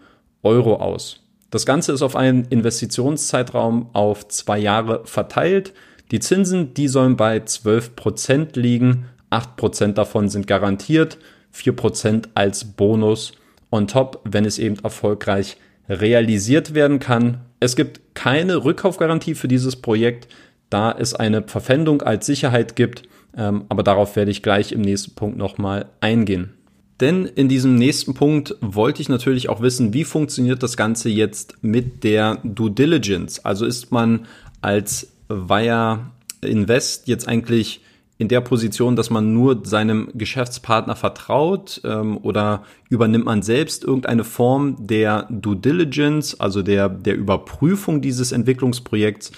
Euro 0.43 0.77
aus. 0.77 1.21
Das 1.51 1.67
Ganze 1.67 1.93
ist 1.93 2.03
auf 2.03 2.17
einen 2.17 2.45
Investitionszeitraum 2.47 3.91
auf 3.93 4.29
zwei 4.29 4.59
Jahre 4.59 5.03
verteilt. 5.05 5.73
Die 6.11 6.21
Zinsen, 6.21 6.75
die 6.75 6.89
sollen 6.89 7.17
bei 7.17 7.41
12 7.41 7.97
Prozent 7.97 8.57
liegen. 8.57 9.07
8 9.31 9.57
Prozent 9.57 9.99
davon 9.99 10.29
sind 10.29 10.47
garantiert, 10.47 11.19
4 11.51 11.75
Prozent 11.75 12.29
als 12.35 12.65
Bonus 12.65 13.33
on 13.71 13.87
top, 13.89 14.21
wenn 14.25 14.45
es 14.45 14.59
eben 14.59 14.79
erfolgreich 14.83 15.57
realisiert 15.89 16.75
werden 16.75 16.99
kann. 16.99 17.41
Es 17.61 17.77
gibt 17.77 18.01
keine 18.17 18.65
Rückkaufgarantie 18.65 19.37
für 19.37 19.47
dieses 19.47 19.77
Projekt, 19.77 20.27
da 20.71 20.91
es 20.91 21.15
eine 21.15 21.43
Verpfändung 21.43 22.03
als 22.03 22.27
Sicherheit 22.27 22.75
gibt, 22.75 23.03
ähm, 23.37 23.67
aber 23.69 23.85
darauf 23.85 24.17
werde 24.17 24.33
ich 24.33 24.43
gleich 24.43 24.73
im 24.73 24.81
nächsten 24.81 25.15
Punkt 25.15 25.37
nochmal 25.37 25.87
eingehen. 26.01 26.55
Denn 26.99 27.27
in 27.27 27.49
diesem 27.49 27.77
nächsten 27.77 28.15
Punkt 28.15 28.57
wollte 28.63 29.03
ich 29.03 29.11
natürlich 29.11 29.51
auch 29.51 29.61
wissen, 29.61 29.93
wie 29.93 30.05
funktioniert 30.05 30.63
das 30.63 30.79
Ganze 30.79 31.11
jetzt 31.11 31.63
mit 31.63 32.03
der 32.05 32.39
Due 32.43 32.71
Diligence? 32.71 33.45
Also 33.45 33.67
ist 33.67 33.93
man 33.93 34.27
als 34.63 35.13
Wire 35.29 36.11
Invest 36.41 37.07
jetzt 37.07 37.29
eigentlich 37.29 37.83
in 38.19 38.29
der 38.29 38.41
Position, 38.41 38.97
dass 38.97 39.11
man 39.11 39.35
nur 39.35 39.61
seinem 39.65 40.09
Geschäftspartner 40.15 40.97
vertraut 40.97 41.81
ähm, 41.85 42.19
oder 42.23 42.63
übernimmt 42.89 43.27
man 43.27 43.43
selbst 43.43 43.85
irgendeine 43.85 44.25
Form 44.25 44.87
der 44.87 45.27
Due 45.29 45.57
Diligence, 45.57 46.41
also 46.41 46.63
der, 46.63 46.89
der 46.89 47.17
Überprüfung 47.17 48.01
dieses 48.01 48.33
Entwicklungsprojekts? 48.33 49.33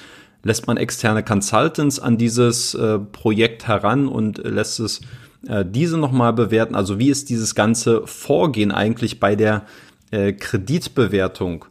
Lässt 0.45 0.69
man 0.69 0.77
externe 0.77 1.25
Consultants 1.25 1.99
an 1.99 2.17
dieses 2.17 2.75
äh, 2.75 3.01
Projekt 3.01 3.67
heran 3.67 4.07
und 4.07 4.39
lässt 4.39 4.79
es 4.79 5.01
äh, 5.49 5.65
diese 5.65 5.99
nochmal 5.99 6.33
bewerten? 6.33 6.77
Also 6.77 7.01
wie 7.01 7.11
ist 7.11 7.29
dieses 7.31 7.57
ganze 7.57 8.07
Vorgehen 8.07 8.71
eigentlich 8.71 9.19
bei 9.19 9.35
der 9.35 9.65
äh, 10.13 10.33
Kreditbewertung? 10.33 11.65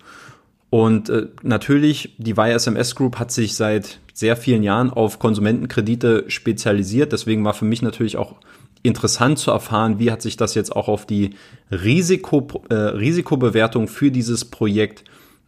Und 0.70 1.10
äh, 1.10 1.28
natürlich, 1.44 2.16
die 2.18 2.36
YSMS 2.38 2.96
Group 2.96 3.20
hat 3.20 3.32
sich 3.32 3.56
seit 3.56 4.00
sehr 4.14 4.36
vielen 4.36 4.64
Jahren 4.64 4.90
auf 4.90 5.20
Konsumentenkredite 5.20 6.26
spezialisiert. 6.28 7.14
Deswegen 7.14 7.46
war 7.46 7.54
für 7.54 7.66
mich 7.66 7.82
natürlich 7.82 8.18
auch 8.18 8.36
interessant 8.84 9.40
zu 9.40 9.52
erfahren, 9.52 10.00
wie 10.00 10.12
hat 10.12 10.22
sich 10.22 10.38
das 10.38 10.56
jetzt 10.56 10.76
auch 10.76 10.88
auf 10.88 11.06
die 11.06 11.32
Risiko, 11.72 12.48
äh, 12.70 12.74
Risikobewertung 12.74 13.88
für 13.88 14.12
dieses 14.12 14.46
Projekt 14.46 15.04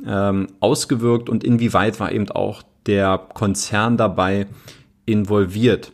ähm, 0.05 0.47
ausgewirkt 0.59 1.29
und 1.29 1.43
inwieweit 1.43 1.99
war 1.99 2.11
eben 2.11 2.29
auch 2.31 2.63
der 2.85 3.17
Konzern 3.17 3.97
dabei 3.97 4.47
involviert. 5.05 5.91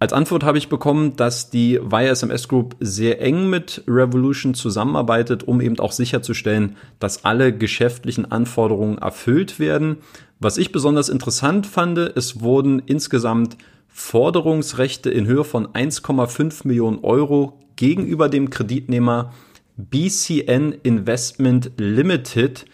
Als 0.00 0.12
Antwort 0.12 0.44
habe 0.44 0.58
ich 0.58 0.68
bekommen, 0.68 1.16
dass 1.16 1.50
die 1.50 1.74
YSMS 1.74 2.46
Group 2.46 2.76
sehr 2.78 3.20
eng 3.20 3.50
mit 3.50 3.82
Revolution 3.88 4.54
zusammenarbeitet, 4.54 5.42
um 5.42 5.60
eben 5.60 5.78
auch 5.80 5.90
sicherzustellen, 5.90 6.76
dass 7.00 7.24
alle 7.24 7.56
geschäftlichen 7.56 8.30
Anforderungen 8.30 8.98
erfüllt 8.98 9.58
werden. 9.58 9.96
Was 10.38 10.56
ich 10.56 10.70
besonders 10.70 11.08
interessant 11.08 11.66
fand, 11.66 11.98
es 11.98 12.40
wurden 12.40 12.80
insgesamt 12.86 13.56
Forderungsrechte 13.88 15.10
in 15.10 15.26
Höhe 15.26 15.42
von 15.42 15.66
1,5 15.66 16.68
Millionen 16.68 17.00
Euro 17.02 17.58
gegenüber 17.74 18.28
dem 18.28 18.50
Kreditnehmer 18.50 19.32
BCN 19.76 20.76
Investment 20.84 21.72
Limited 21.76 22.66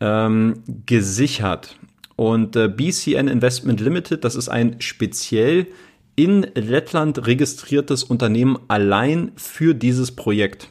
ähm, 0.00 0.54
gesichert. 0.86 1.76
Und 2.16 2.56
äh, 2.56 2.68
BCN 2.68 3.28
Investment 3.28 3.80
Limited, 3.80 4.24
das 4.24 4.34
ist 4.34 4.48
ein 4.48 4.76
speziell 4.80 5.68
in 6.16 6.46
Lettland 6.54 7.26
registriertes 7.26 8.04
Unternehmen 8.04 8.58
allein 8.68 9.32
für 9.36 9.74
dieses 9.74 10.12
Projekt. 10.12 10.70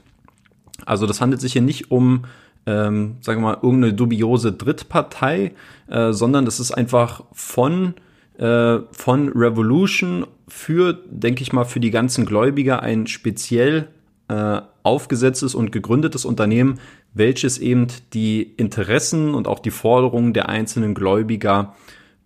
Also 0.86 1.06
das 1.06 1.22
handelt 1.22 1.42
sich 1.42 1.54
hier 1.54 1.62
nicht 1.62 1.92
um, 1.92 2.26
ähm, 2.66 3.16
sagen 3.22 3.42
wir 3.42 3.50
mal, 3.50 3.60
irgendeine 3.62 3.94
dubiose 3.94 4.54
Drittpartei, 4.54 5.54
äh, 5.88 6.14
sondern 6.14 6.46
das 6.46 6.60
ist 6.60 6.72
einfach 6.72 7.24
von, 7.34 7.94
äh, 8.38 8.80
von 8.92 9.30
Revolution 9.30 10.28
für, 10.48 10.94
denke 11.10 11.42
ich 11.42 11.54
mal, 11.54 11.66
für 11.66 11.80
die 11.80 11.92
ganzen 11.92 12.26
Gläubiger 12.26 12.82
ein 12.82 13.08
speziell 13.08 13.88
äh, 14.28 14.62
aufgesetztes 14.84 15.56
und 15.56 15.72
gegründetes 15.72 16.26
Unternehmen, 16.26 16.80
welches 17.14 17.58
eben 17.60 17.88
die 18.14 18.42
Interessen 18.42 19.34
und 19.34 19.48
auch 19.48 19.60
die 19.60 19.72
Forderungen 19.72 20.34
der 20.34 20.50
einzelnen 20.50 20.94
Gläubiger 20.94 21.76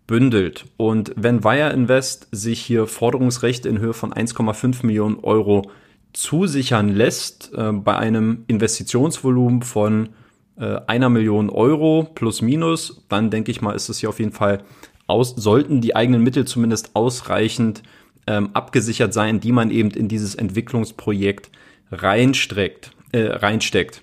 bündelt. 0.08 0.66
Und 0.78 1.14
wenn 1.16 1.44
Wire 1.44 1.74
Invest 1.74 2.30
sich 2.32 2.62
hier 2.62 2.88
Forderungsrechte 2.88 3.70
in 3.70 3.80
Höhe 3.80 3.94
von 3.94 4.14
1,5 4.14 4.86
Millionen 4.86 5.20
Euro 5.20 5.70
zusichern 6.14 6.90
lässt, 6.90 7.52
äh, 7.54 7.74
bei 7.74 7.98
einem 7.98 8.46
Investitionsvolumen 8.48 9.62
von 9.62 10.10
äh, 10.58 10.80
einer 10.88 11.10
Million 11.10 11.50
Euro 11.50 12.10
plus 12.16 12.42
minus, 12.42 13.06
dann 13.10 13.30
denke 13.30 13.52
ich 13.52 13.62
mal, 13.62 13.74
ist 13.74 13.90
es 13.90 14.00
hier 14.00 14.10
auf 14.10 14.20
jeden 14.20 14.32
Fall 14.32 14.64
aus, 15.06 15.36
sollten 15.36 15.82
die 15.82 15.96
eigenen 15.96 16.24
Mittel 16.24 16.46
zumindest 16.46 16.96
ausreichend 16.96 17.84
ähm, 18.26 18.50
abgesichert 18.54 19.14
sein, 19.14 19.40
die 19.40 19.52
man 19.52 19.72
eben 19.72 19.92
in 19.92 20.08
dieses 20.08 20.36
Entwicklungsprojekt 20.36 21.50
reinstreckt, 21.92 22.92
äh, 23.12 23.28
reinsteckt. 23.28 24.02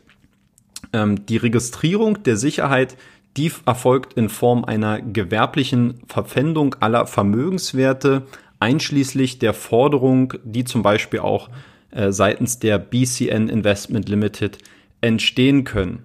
Ähm, 0.92 1.26
die 1.26 1.36
Registrierung 1.36 2.22
der 2.22 2.36
Sicherheit 2.36 2.96
die 3.36 3.50
erfolgt 3.66 4.14
in 4.14 4.28
Form 4.28 4.64
einer 4.64 5.00
gewerblichen 5.00 6.00
Verpfändung 6.06 6.76
aller 6.80 7.06
Vermögenswerte, 7.06 8.22
einschließlich 8.60 9.38
der 9.38 9.54
Forderung, 9.54 10.34
die 10.44 10.64
zum 10.64 10.82
Beispiel 10.82 11.20
auch 11.20 11.50
äh, 11.90 12.12
seitens 12.12 12.58
der 12.58 12.78
BCN 12.78 13.48
Investment 13.48 14.08
Limited 14.08 14.58
entstehen 15.00 15.64
können. 15.64 16.04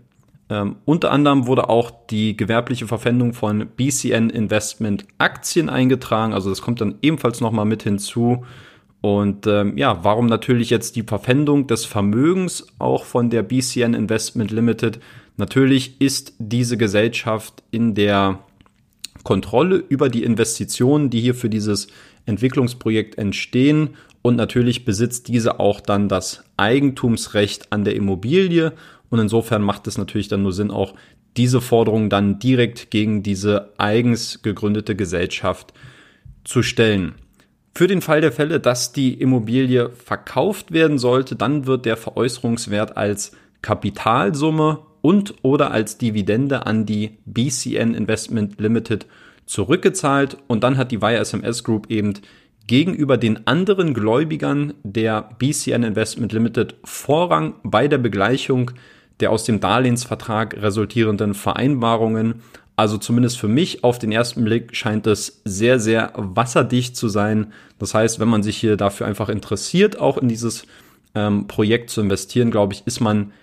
Ähm, 0.50 0.78
unter 0.86 1.12
anderem 1.12 1.46
wurde 1.46 1.70
auch 1.70 1.92
die 2.10 2.36
gewerbliche 2.36 2.88
Verpfändung 2.88 3.34
von 3.34 3.68
BCN 3.68 4.30
Investment 4.32 5.06
Aktien 5.20 5.70
eingetragen, 5.70 6.34
also 6.34 6.50
das 6.50 6.62
kommt 6.62 6.82
dann 6.82 6.96
ebenfalls 7.02 7.40
nochmal 7.40 7.66
mit 7.66 7.84
hinzu. 7.84 8.46
Und 9.02 9.48
ähm, 9.48 9.78
ja, 9.78 10.04
warum 10.04 10.26
natürlich 10.26 10.70
jetzt 10.70 10.96
die 10.96 11.04
Verpfändung 11.04 11.68
des 11.68 11.86
Vermögens 11.86 12.68
auch 12.80 13.06
von 13.06 13.30
der 13.30 13.44
BCN 13.44 13.94
Investment 13.94 14.52
Limited? 14.52 15.00
Natürlich 15.40 16.02
ist 16.02 16.34
diese 16.38 16.76
Gesellschaft 16.76 17.64
in 17.72 17.96
der 17.96 18.40
Kontrolle 19.24 19.78
über 19.78 20.10
die 20.10 20.24
Investitionen, 20.24 21.10
die 21.10 21.22
hier 21.22 21.34
für 21.34 21.50
dieses 21.50 21.88
Entwicklungsprojekt 22.26 23.18
entstehen. 23.18 23.92
Und 24.22 24.36
natürlich 24.36 24.84
besitzt 24.84 25.30
diese 25.30 25.62
auch 25.62 25.80
dann 25.80 26.10
das 26.10 26.44
Eigentumsrecht 26.58 27.72
an 27.72 27.86
der 27.86 27.96
Immobilie. 27.96 28.74
Und 29.10 29.20
insofern 29.20 29.62
macht 29.62 29.88
es 29.88 29.98
natürlich 29.98 30.28
dann 30.28 30.44
nur 30.44 30.52
Sinn, 30.52 30.72
auch 30.72 30.94
diese 31.38 31.62
Forderung 31.62 32.10
dann 32.10 32.40
direkt 32.40 32.92
gegen 32.92 33.24
diese 33.24 33.72
eigens 33.78 34.42
gegründete 34.42 34.98
Gesellschaft 34.98 35.74
zu 36.44 36.64
stellen. 36.64 37.16
Für 37.74 37.88
den 37.88 38.02
Fall 38.02 38.20
der 38.20 38.34
Fälle, 38.34 38.60
dass 38.60 38.92
die 38.92 39.14
Immobilie 39.14 39.90
verkauft 39.92 40.74
werden 40.74 40.98
sollte, 40.98 41.38
dann 41.38 41.66
wird 41.66 41.86
der 41.86 41.96
Veräußerungswert 41.96 42.98
als 42.98 43.32
Kapitalsumme 43.62 44.80
und 45.02 45.36
oder 45.42 45.72
als 45.72 45.98
Dividende 45.98 46.66
an 46.66 46.86
die 46.86 47.18
BCN 47.26 47.94
Investment 47.94 48.60
Limited 48.60 49.06
zurückgezahlt 49.46 50.38
und 50.48 50.64
dann 50.64 50.78
hat 50.78 50.92
die 50.92 51.02
Wire 51.02 51.20
SMS 51.20 51.64
Group 51.64 51.90
eben 51.90 52.14
gegenüber 52.68 53.18
den 53.18 53.48
anderen 53.48 53.94
Gläubigern 53.94 54.74
der 54.84 55.30
BCN 55.40 55.84
Investment 55.84 56.34
Limited 56.34 56.76
Vorrang 56.84 57.56
bei 57.64 57.88
der 57.88 57.98
Begleichung 57.98 58.72
der 59.20 59.32
aus 59.32 59.44
dem 59.44 59.60
Darlehensvertrag 59.60 60.62
resultierenden 60.62 61.34
Vereinbarungen. 61.34 62.42
Also 62.76 62.98
zumindest 62.98 63.38
für 63.38 63.48
mich 63.48 63.84
auf 63.84 64.00
den 64.00 64.12
ersten 64.12 64.44
Blick 64.46 64.76
scheint 64.76 65.06
es 65.08 65.42
sehr, 65.44 65.80
sehr 65.80 66.14
wasserdicht 66.16 66.96
zu 66.96 67.10
sein. 67.10 67.52
Das 67.78 67.94
heißt, 67.94 68.20
wenn 68.20 68.30
man 68.30 68.44
sich 68.44 68.58
hier 68.58 68.78
dafür 68.78 69.08
einfach 69.08 69.30
interessiert, 69.30 70.00
auch 70.00 70.18
in 70.18 70.30
dieses 70.30 70.64
ähm, 71.16 71.48
Projekt 71.48 71.90
zu 71.90 72.02
investieren, 72.02 72.52
glaube 72.52 72.74
ich, 72.74 72.84
ist 72.86 73.02
man 73.02 73.34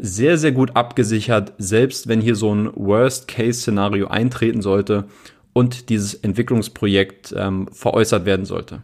sehr, 0.00 0.38
sehr 0.38 0.52
gut 0.52 0.76
abgesichert, 0.76 1.52
selbst 1.58 2.08
wenn 2.08 2.20
hier 2.20 2.36
so 2.36 2.54
ein 2.54 2.70
Worst-Case-Szenario 2.74 4.08
eintreten 4.08 4.62
sollte 4.62 5.04
und 5.52 5.88
dieses 5.88 6.14
Entwicklungsprojekt 6.14 7.34
ähm, 7.36 7.68
veräußert 7.72 8.24
werden 8.24 8.46
sollte. 8.46 8.82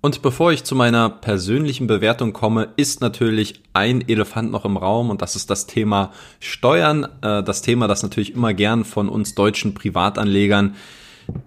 Und 0.00 0.22
bevor 0.22 0.52
ich 0.52 0.62
zu 0.62 0.76
meiner 0.76 1.10
persönlichen 1.10 1.88
Bewertung 1.88 2.32
komme, 2.32 2.68
ist 2.76 3.00
natürlich 3.00 3.62
ein 3.72 4.08
Elefant 4.08 4.52
noch 4.52 4.64
im 4.64 4.76
Raum 4.76 5.10
und 5.10 5.22
das 5.22 5.34
ist 5.34 5.50
das 5.50 5.66
Thema 5.66 6.12
Steuern. 6.38 7.08
Äh, 7.20 7.42
das 7.42 7.62
Thema, 7.62 7.88
das 7.88 8.02
natürlich 8.02 8.34
immer 8.34 8.54
gern 8.54 8.84
von 8.84 9.08
uns 9.08 9.34
deutschen 9.34 9.74
Privatanlegern 9.74 10.76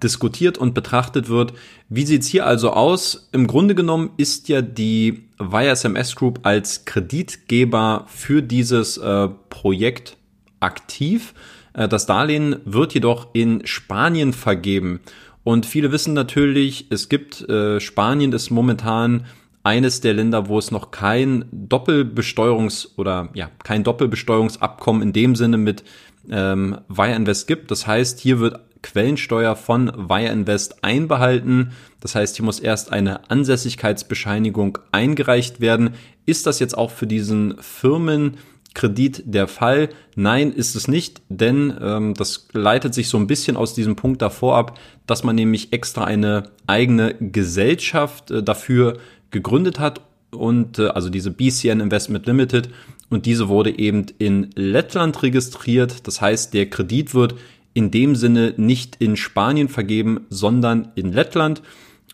diskutiert 0.04 0.58
und 0.58 0.74
betrachtet 0.74 1.30
wird. 1.30 1.54
Wie 1.90 2.06
sieht's 2.06 2.28
hier 2.28 2.46
also 2.46 2.72
aus? 2.72 3.30
Im 3.32 3.48
Grunde 3.48 3.76
genommen 3.76 4.12
ist 4.18 4.48
ja 4.48 4.62
die 4.62 5.24
YSMS 5.40 6.16
Group 6.16 6.40
als 6.44 6.86
Kreditgeber 6.86 8.06
für 8.08 8.42
dieses 8.42 8.98
äh, 8.98 9.28
Projekt 9.50 10.18
aktiv. 10.60 11.34
Äh, 11.74 11.88
das 11.88 12.06
Darlehen 12.06 12.58
wird 12.66 12.94
jedoch 12.94 13.30
in 13.34 13.66
Spanien 13.66 14.34
vergeben. 14.34 15.00
Und 15.44 15.66
viele 15.66 15.92
wissen 15.92 16.14
natürlich, 16.14 16.88
es 16.92 17.10
gibt, 17.10 17.48
äh, 17.50 17.80
Spanien 17.80 18.32
ist 18.32 18.52
momentan 18.52 19.26
eines 19.64 20.02
der 20.02 20.14
Länder, 20.14 20.48
wo 20.48 20.58
es 20.58 20.72
noch 20.72 20.92
kein 20.92 21.46
Doppelbesteuerungs- 21.52 22.90
oder 22.98 23.30
ja, 23.34 23.50
kein 23.64 23.84
Doppelbesteuerungsabkommen 23.84 25.02
in 25.02 25.14
dem 25.14 25.36
Sinne 25.36 25.58
mit 25.58 25.84
ähm, 26.30 26.80
Wire 26.88 27.16
Invest 27.16 27.48
gibt. 27.48 27.72
Das 27.72 27.88
heißt, 27.88 28.20
hier 28.20 28.40
wird 28.40 28.60
Quellensteuer 28.82 29.56
von 29.56 29.88
Wire 30.10 30.32
Invest 30.32 30.84
einbehalten. 30.84 31.72
Das 32.00 32.16
heißt, 32.16 32.36
hier 32.36 32.46
muss 32.46 32.60
erst 32.60 32.92
eine 32.92 33.30
Ansässigkeitsbescheinigung 33.30 34.80
eingereicht 34.92 35.62
werden. 35.62 35.92
Ist 36.26 36.48
das 36.48 36.60
jetzt 36.60 36.78
auch 36.78 36.92
für 36.92 37.08
diesen 37.08 37.56
Firmen 37.60 38.38
Kredit 38.74 39.24
der 39.26 39.48
Fall? 39.48 39.90
Nein, 40.16 40.52
ist 40.52 40.76
es 40.76 40.88
nicht, 40.88 41.22
denn 41.30 41.74
ähm, 41.82 42.14
das 42.14 42.48
leitet 42.54 42.94
sich 42.94 43.10
so 43.10 43.18
ein 43.18 43.28
bisschen 43.28 43.58
aus 43.58 43.74
diesem 43.74 43.96
Punkt 43.96 44.22
davor 44.22 44.58
ab, 44.58 44.80
dass 45.08 45.24
man 45.24 45.36
nämlich 45.36 45.74
extra 45.74 46.06
eine 46.06 46.50
eigene 46.68 47.16
Gesellschaft 47.20 48.32
äh, 48.32 48.44
dafür 48.44 48.98
gegründet 49.30 49.80
hat 49.80 50.02
und 50.32 50.80
äh, 50.80 50.88
also 50.88 51.10
diese 51.10 51.32
BCN 51.32 51.82
Investment 51.82 52.26
Limited 52.26 52.70
und 53.10 53.26
diese 53.26 53.50
wurde 53.50 53.78
eben 53.78 54.06
in 54.18 54.50
Lettland 54.56 55.22
registriert. 55.22 56.08
Das 56.08 56.22
heißt, 56.22 56.54
der 56.54 56.70
Kredit 56.70 57.14
wird 57.14 57.36
in 57.74 57.92
dem 57.92 58.16
Sinne 58.16 58.54
nicht 58.58 58.98
in 58.98 59.16
Spanien 59.16 59.70
vergeben, 59.70 60.26
sondern 60.30 60.92
in 60.96 61.12
Lettland. 61.12 61.62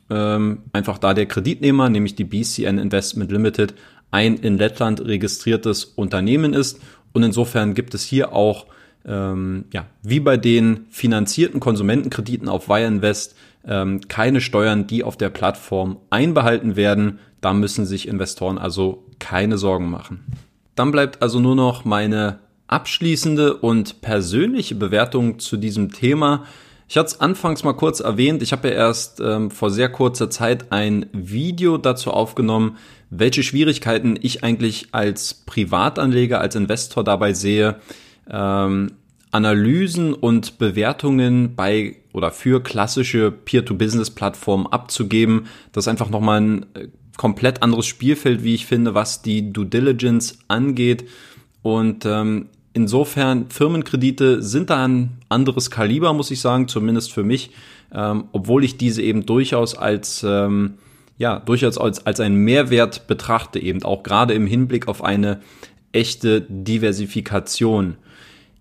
Ähm, 0.09 0.59
einfach 0.71 0.97
da 0.97 1.13
der 1.13 1.25
Kreditnehmer, 1.25 1.89
nämlich 1.89 2.15
die 2.15 2.23
BCN 2.23 2.77
Investment 2.77 3.31
Limited, 3.31 3.73
ein 4.11 4.35
in 4.37 4.57
Lettland 4.57 5.01
registriertes 5.01 5.83
Unternehmen 5.85 6.53
ist. 6.53 6.79
Und 7.13 7.23
insofern 7.23 7.73
gibt 7.73 7.93
es 7.93 8.03
hier 8.03 8.33
auch, 8.33 8.67
ähm, 9.05 9.65
ja, 9.73 9.87
wie 10.03 10.19
bei 10.19 10.37
den 10.37 10.85
finanzierten 10.89 11.59
Konsumentenkrediten 11.59 12.47
auf 12.47 12.69
Wireinvest, 12.69 13.35
ähm, 13.65 14.01
keine 14.07 14.39
Steuern, 14.39 14.87
die 14.87 15.03
auf 15.03 15.17
der 15.17 15.29
Plattform 15.29 15.97
einbehalten 16.09 16.75
werden. 16.75 17.19
Da 17.41 17.53
müssen 17.53 17.85
sich 17.85 18.07
Investoren 18.07 18.57
also 18.57 19.05
keine 19.19 19.57
Sorgen 19.57 19.89
machen. 19.89 20.23
Dann 20.75 20.91
bleibt 20.91 21.21
also 21.21 21.39
nur 21.39 21.55
noch 21.55 21.85
meine 21.85 22.39
abschließende 22.67 23.55
und 23.57 24.01
persönliche 24.01 24.75
Bewertung 24.75 25.39
zu 25.39 25.57
diesem 25.57 25.91
Thema. 25.91 26.45
Ich 26.89 26.97
hatte 26.97 27.07
es 27.07 27.19
anfangs 27.19 27.63
mal 27.63 27.73
kurz 27.73 27.99
erwähnt. 27.99 28.41
Ich 28.41 28.53
habe 28.53 28.69
ja 28.69 28.75
erst 28.75 29.19
ähm, 29.19 29.51
vor 29.51 29.69
sehr 29.69 29.89
kurzer 29.89 30.29
Zeit 30.29 30.71
ein 30.71 31.07
Video 31.11 31.77
dazu 31.77 32.11
aufgenommen, 32.11 32.77
welche 33.09 33.43
Schwierigkeiten 33.43 34.17
ich 34.21 34.43
eigentlich 34.43 34.87
als 34.91 35.33
Privatanleger, 35.33 36.39
als 36.39 36.55
Investor 36.55 37.03
dabei 37.03 37.33
sehe, 37.33 37.81
ähm, 38.29 38.91
Analysen 39.31 40.13
und 40.13 40.57
Bewertungen 40.57 41.55
bei 41.55 41.97
oder 42.13 42.31
für 42.31 42.63
klassische 42.63 43.31
Peer-to-Business-Plattformen 43.31 44.67
abzugeben. 44.67 45.47
Das 45.73 45.83
ist 45.83 45.89
einfach 45.89 46.09
nochmal 46.09 46.41
ein 46.41 46.65
äh, 46.73 46.87
komplett 47.17 47.63
anderes 47.63 47.85
Spielfeld, 47.85 48.43
wie 48.43 48.55
ich 48.55 48.65
finde, 48.65 48.93
was 48.93 49.21
die 49.21 49.51
Due 49.51 49.65
Diligence 49.65 50.39
angeht. 50.47 51.05
Und 51.61 52.05
ähm, 52.05 52.49
insofern, 52.77 53.49
Firmenkredite 53.49 54.41
sind 54.43 54.69
da 54.69 54.85
ein 54.87 55.17
anderes 55.29 55.71
Kaliber, 55.71 56.13
muss 56.13 56.29
ich 56.31 56.39
sagen, 56.39 56.67
zumindest 56.67 57.11
für 57.11 57.23
mich, 57.23 57.49
ähm, 57.91 58.25
obwohl 58.31 58.63
ich 58.63 58.77
diese 58.77 59.01
eben 59.01 59.25
durchaus 59.25 59.75
als 59.75 60.23
ähm, 60.23 60.75
ja, 61.17 61.39
durchaus 61.39 61.79
als, 61.79 62.05
als 62.05 62.19
einen 62.19 62.35
Mehrwert 62.35 63.07
betrachte, 63.07 63.59
eben 63.59 63.83
auch 63.83 64.03
gerade 64.03 64.35
im 64.35 64.45
Hinblick 64.45 64.87
auf 64.87 65.03
eine 65.03 65.41
echte 65.91 66.41
Diversifikation. 66.41 67.97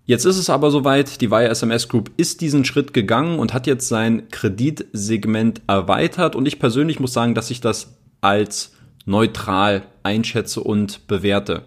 Jetzt 0.05 0.25
ist 0.25 0.37
es 0.37 0.49
aber 0.49 0.71
soweit, 0.71 1.21
die 1.21 1.29
Wire 1.29 1.49
SMS 1.49 1.87
Group 1.87 2.11
ist 2.17 2.41
diesen 2.41 2.65
Schritt 2.65 2.93
gegangen 2.93 3.37
und 3.37 3.53
hat 3.53 3.67
jetzt 3.67 3.87
sein 3.87 4.29
Kreditsegment 4.31 5.61
erweitert 5.67 6.35
und 6.35 6.47
ich 6.47 6.59
persönlich 6.59 6.99
muss 6.99 7.13
sagen, 7.13 7.35
dass 7.35 7.51
ich 7.51 7.61
das 7.61 7.97
als 8.21 8.73
neutral 9.05 9.83
einschätze 10.01 10.61
und 10.61 11.07
bewerte. 11.07 11.63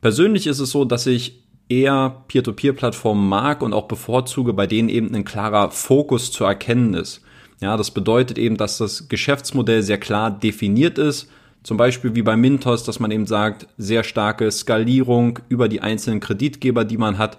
Persönlich 0.00 0.46
ist 0.46 0.60
es 0.60 0.70
so, 0.70 0.84
dass 0.84 1.06
ich 1.06 1.42
eher 1.68 2.22
Peer-to-Peer-Plattformen 2.28 3.28
mag 3.28 3.62
und 3.62 3.72
auch 3.72 3.88
bevorzuge, 3.88 4.52
bei 4.52 4.66
denen 4.66 4.88
eben 4.88 5.14
ein 5.14 5.24
klarer 5.24 5.70
Fokus 5.70 6.32
zu 6.32 6.44
erkennen 6.44 6.94
ist. 6.94 7.22
Ja, 7.60 7.76
das 7.76 7.90
bedeutet 7.90 8.38
eben, 8.38 8.56
dass 8.56 8.78
das 8.78 9.08
Geschäftsmodell 9.08 9.82
sehr 9.82 9.98
klar 9.98 10.30
definiert 10.30 10.98
ist. 10.98 11.28
Zum 11.64 11.76
Beispiel 11.76 12.14
wie 12.14 12.22
bei 12.22 12.36
Mintos, 12.36 12.84
dass 12.84 13.00
man 13.00 13.10
eben 13.10 13.26
sagt, 13.26 13.66
sehr 13.76 14.04
starke 14.04 14.50
Skalierung 14.50 15.40
über 15.48 15.68
die 15.68 15.80
einzelnen 15.80 16.20
Kreditgeber, 16.20 16.84
die 16.84 16.96
man 16.96 17.18
hat 17.18 17.36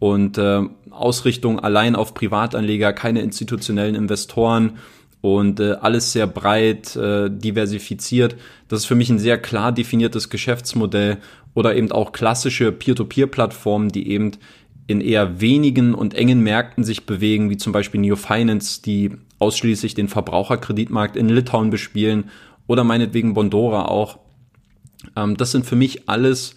und 0.00 0.38
äh, 0.38 0.62
Ausrichtung 0.90 1.60
allein 1.60 1.94
auf 1.94 2.14
Privatanleger, 2.14 2.92
keine 2.92 3.20
institutionellen 3.20 3.94
Investoren 3.94 4.78
und 5.20 5.60
äh, 5.60 5.72
alles 5.80 6.12
sehr 6.12 6.26
breit 6.26 6.96
äh, 6.96 7.30
diversifiziert. 7.30 8.36
Das 8.68 8.80
ist 8.80 8.86
für 8.86 8.94
mich 8.94 9.10
ein 9.10 9.18
sehr 9.18 9.38
klar 9.38 9.70
definiertes 9.72 10.30
Geschäftsmodell 10.30 11.18
oder 11.54 11.74
eben 11.74 11.90
auch 11.92 12.12
klassische 12.12 12.72
Peer-to-Peer-Plattformen, 12.72 13.90
die 13.90 14.08
eben 14.08 14.32
in 14.86 15.00
eher 15.00 15.40
wenigen 15.40 15.94
und 15.94 16.14
engen 16.14 16.40
Märkten 16.40 16.84
sich 16.84 17.06
bewegen, 17.06 17.50
wie 17.50 17.56
zum 17.56 17.72
Beispiel 17.72 18.00
Neo 18.00 18.16
Finance, 18.16 18.82
die 18.82 19.12
ausschließlich 19.38 19.94
den 19.94 20.08
Verbraucherkreditmarkt 20.08 21.16
in 21.16 21.28
Litauen 21.28 21.70
bespielen 21.70 22.30
oder 22.66 22.84
meinetwegen 22.84 23.34
Bondora 23.34 23.86
auch. 23.86 24.18
Ähm, 25.16 25.36
das 25.36 25.52
sind 25.52 25.64
für 25.64 25.76
mich 25.76 26.08
alles 26.08 26.54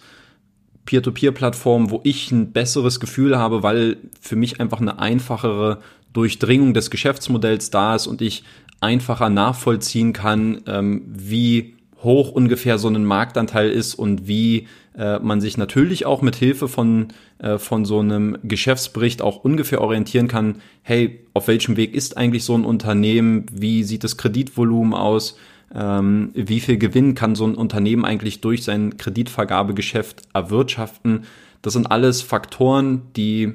Peer-to-Peer-Plattformen, 0.84 1.90
wo 1.90 2.00
ich 2.04 2.30
ein 2.30 2.52
besseres 2.52 3.00
Gefühl 3.00 3.38
habe, 3.38 3.62
weil 3.62 3.96
für 4.20 4.36
mich 4.36 4.60
einfach 4.60 4.80
eine 4.80 4.98
einfachere 4.98 5.80
Durchdringung 6.12 6.74
des 6.74 6.90
Geschäftsmodells 6.90 7.70
da 7.70 7.94
ist 7.94 8.06
und 8.06 8.20
ich 8.20 8.44
einfacher 8.80 9.30
nachvollziehen 9.30 10.12
kann, 10.12 10.60
ähm, 10.66 11.02
wie 11.06 11.76
hoch 12.04 12.30
ungefähr 12.30 12.78
so 12.78 12.88
ein 12.88 13.04
Marktanteil 13.04 13.70
ist 13.70 13.94
und 13.94 14.28
wie 14.28 14.68
äh, 14.96 15.18
man 15.18 15.40
sich 15.40 15.56
natürlich 15.56 16.06
auch 16.06 16.22
mit 16.22 16.36
Hilfe 16.36 16.68
von, 16.68 17.08
äh, 17.38 17.58
von 17.58 17.84
so 17.84 17.98
einem 17.98 18.38
Geschäftsbericht 18.44 19.22
auch 19.22 19.38
ungefähr 19.44 19.80
orientieren 19.80 20.28
kann, 20.28 20.60
hey, 20.82 21.20
auf 21.34 21.48
welchem 21.48 21.76
Weg 21.76 21.94
ist 21.94 22.16
eigentlich 22.16 22.44
so 22.44 22.54
ein 22.54 22.64
Unternehmen, 22.64 23.46
wie 23.52 23.82
sieht 23.82 24.04
das 24.04 24.16
Kreditvolumen 24.16 24.94
aus, 24.94 25.36
ähm, 25.74 26.30
wie 26.34 26.60
viel 26.60 26.78
Gewinn 26.78 27.14
kann 27.14 27.34
so 27.34 27.46
ein 27.46 27.54
Unternehmen 27.54 28.04
eigentlich 28.04 28.40
durch 28.40 28.62
sein 28.62 28.96
Kreditvergabegeschäft 28.96 30.22
erwirtschaften. 30.32 31.24
Das 31.62 31.72
sind 31.72 31.90
alles 31.90 32.22
Faktoren, 32.22 33.02
die, 33.16 33.54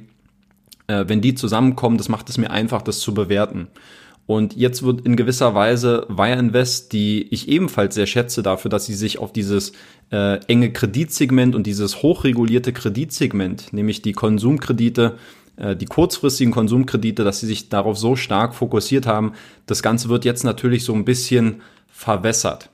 äh, 0.87 1.05
wenn 1.07 1.21
die 1.21 1.35
zusammenkommen, 1.35 1.97
das 1.97 2.09
macht 2.09 2.29
es 2.29 2.37
mir 2.37 2.51
einfach, 2.51 2.81
das 2.81 2.99
zu 2.99 3.13
bewerten. 3.13 3.67
Und 4.29 4.55
jetzt 4.55 4.83
wird 4.83 5.07
in 5.07 5.15
gewisser 5.15 5.55
Weise 5.55 6.05
Wire 6.07 6.37
Invest, 6.37 6.93
die 6.93 7.23
ich 7.33 7.47
ebenfalls 7.47 7.95
sehr 7.95 8.05
schätze 8.05 8.43
dafür, 8.43 8.69
dass 8.69 8.85
sie 8.85 8.93
sich 8.93 9.17
auf 9.17 9.33
dieses 9.33 9.71
äh, 10.11 10.35
enge 10.45 10.71
Kreditsegment 10.71 11.55
und 11.55 11.65
dieses 11.65 12.03
hochregulierte 12.03 12.71
Kreditsegment, 12.71 13.73
nämlich 13.73 14.03
die 14.03 14.13
Konsumkredite, 14.13 15.17
äh, 15.57 15.75
die 15.75 15.87
kurzfristigen 15.87 16.53
Konsumkredite, 16.53 17.23
dass 17.23 17.39
sie 17.39 17.47
sich 17.47 17.69
darauf 17.69 17.97
so 17.97 18.15
stark 18.15 18.53
fokussiert 18.53 19.07
haben. 19.07 19.33
Das 19.65 19.81
Ganze 19.81 20.09
wird 20.09 20.25
jetzt 20.25 20.43
natürlich 20.43 20.83
so 20.83 20.93
ein 20.93 21.05
bisschen 21.05 21.63
verwässert. 21.87 22.69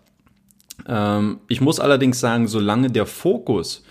Ähm, 0.89 1.39
ich 1.47 1.61
muss 1.61 1.79
allerdings 1.79 2.19
sagen, 2.19 2.49
solange 2.49 2.91
der 2.91 3.05
Fokus 3.05 3.85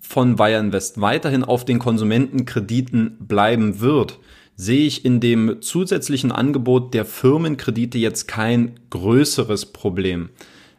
von 0.00 0.38
Wire 0.38 0.60
Invest 0.60 0.98
weiterhin 0.98 1.44
auf 1.44 1.66
den 1.66 1.78
Konsumentenkrediten 1.78 3.18
bleiben 3.20 3.80
wird, 3.80 4.18
sehe 4.56 4.86
ich 4.86 5.04
in 5.04 5.20
dem 5.20 5.62
zusätzlichen 5.62 6.32
Angebot 6.32 6.94
der 6.94 7.04
Firmenkredite 7.04 7.98
jetzt 7.98 8.28
kein 8.28 8.78
größeres 8.90 9.66
Problem. 9.66 10.30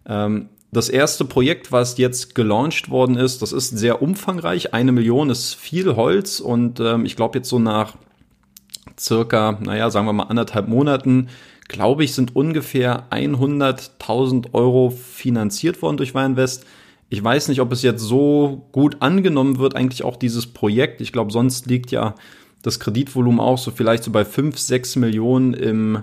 Ähm, 0.05 0.49
das 0.71 0.89
erste 0.89 1.25
Projekt, 1.25 1.71
was 1.71 1.97
jetzt 1.97 2.33
gelauncht 2.33 2.89
worden 2.89 3.15
ist, 3.15 3.43
das 3.43 3.51
ist 3.51 3.77
sehr 3.77 4.01
umfangreich. 4.01 4.73
Eine 4.73 4.91
Million 4.91 5.29
ist 5.29 5.53
viel 5.53 5.95
Holz 5.95 6.39
und 6.39 6.79
ähm, 6.79 7.05
ich 7.05 7.15
glaube 7.15 7.37
jetzt 7.37 7.49
so 7.49 7.59
nach 7.59 7.95
circa, 8.99 9.59
naja, 9.61 9.89
sagen 9.91 10.07
wir 10.07 10.13
mal 10.13 10.23
anderthalb 10.23 10.67
Monaten, 10.67 11.29
glaube 11.67 12.03
ich, 12.03 12.13
sind 12.13 12.35
ungefähr 12.35 13.07
100.000 13.11 14.53
Euro 14.53 14.89
finanziert 14.89 15.81
worden 15.81 15.97
durch 15.97 16.13
Weinvest. 16.13 16.65
Ich 17.09 17.23
weiß 17.23 17.47
nicht, 17.49 17.61
ob 17.61 17.71
es 17.71 17.83
jetzt 17.83 18.01
so 18.01 18.67
gut 18.71 18.97
angenommen 19.01 19.59
wird, 19.59 19.75
eigentlich 19.75 20.03
auch 20.03 20.15
dieses 20.15 20.47
Projekt. 20.47 21.01
Ich 21.01 21.11
glaube, 21.11 21.31
sonst 21.31 21.67
liegt 21.67 21.91
ja 21.91 22.15
das 22.63 22.79
Kreditvolumen 22.79 23.39
auch 23.39 23.59
so 23.59 23.69
vielleicht 23.69 24.03
so 24.03 24.11
bei 24.11 24.25
5, 24.25 24.57
6 24.57 24.95
Millionen 24.95 25.53
im, 25.53 25.99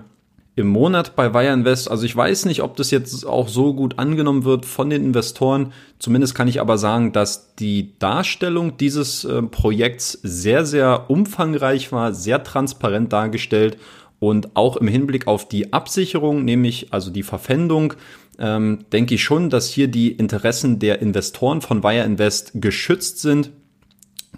im 0.55 0.67
Monat 0.67 1.15
bei 1.15 1.33
Wire 1.33 1.51
Invest. 1.51 1.91
Also 1.91 2.05
ich 2.05 2.15
weiß 2.15 2.45
nicht, 2.45 2.61
ob 2.61 2.77
das 2.77 2.91
jetzt 2.91 3.25
auch 3.25 3.49
so 3.49 3.73
gut 3.73 3.99
angenommen 3.99 4.45
wird 4.45 4.65
von 4.65 4.89
den 4.89 5.03
Investoren. 5.03 5.73
Zumindest 5.99 6.35
kann 6.35 6.47
ich 6.47 6.61
aber 6.61 6.77
sagen, 6.77 7.11
dass 7.11 7.55
die 7.55 7.97
Darstellung 7.99 8.77
dieses 8.77 9.25
äh, 9.25 9.41
Projekts 9.41 10.19
sehr, 10.23 10.65
sehr 10.65 11.09
umfangreich 11.09 11.91
war, 11.91 12.13
sehr 12.13 12.43
transparent 12.43 13.11
dargestellt 13.11 13.77
und 14.19 14.55
auch 14.55 14.77
im 14.77 14.87
Hinblick 14.87 15.25
auf 15.25 15.49
die 15.49 15.73
Absicherung, 15.73 16.45
nämlich 16.45 16.93
also 16.93 17.09
die 17.09 17.23
Verpfändung, 17.23 17.95
ähm, 18.37 18.85
denke 18.93 19.15
ich 19.15 19.23
schon, 19.23 19.49
dass 19.49 19.67
hier 19.67 19.87
die 19.87 20.11
Interessen 20.11 20.77
der 20.77 21.01
Investoren 21.01 21.61
von 21.61 21.81
Wire 21.83 22.05
Invest 22.05 22.51
geschützt 22.53 23.19
sind 23.19 23.49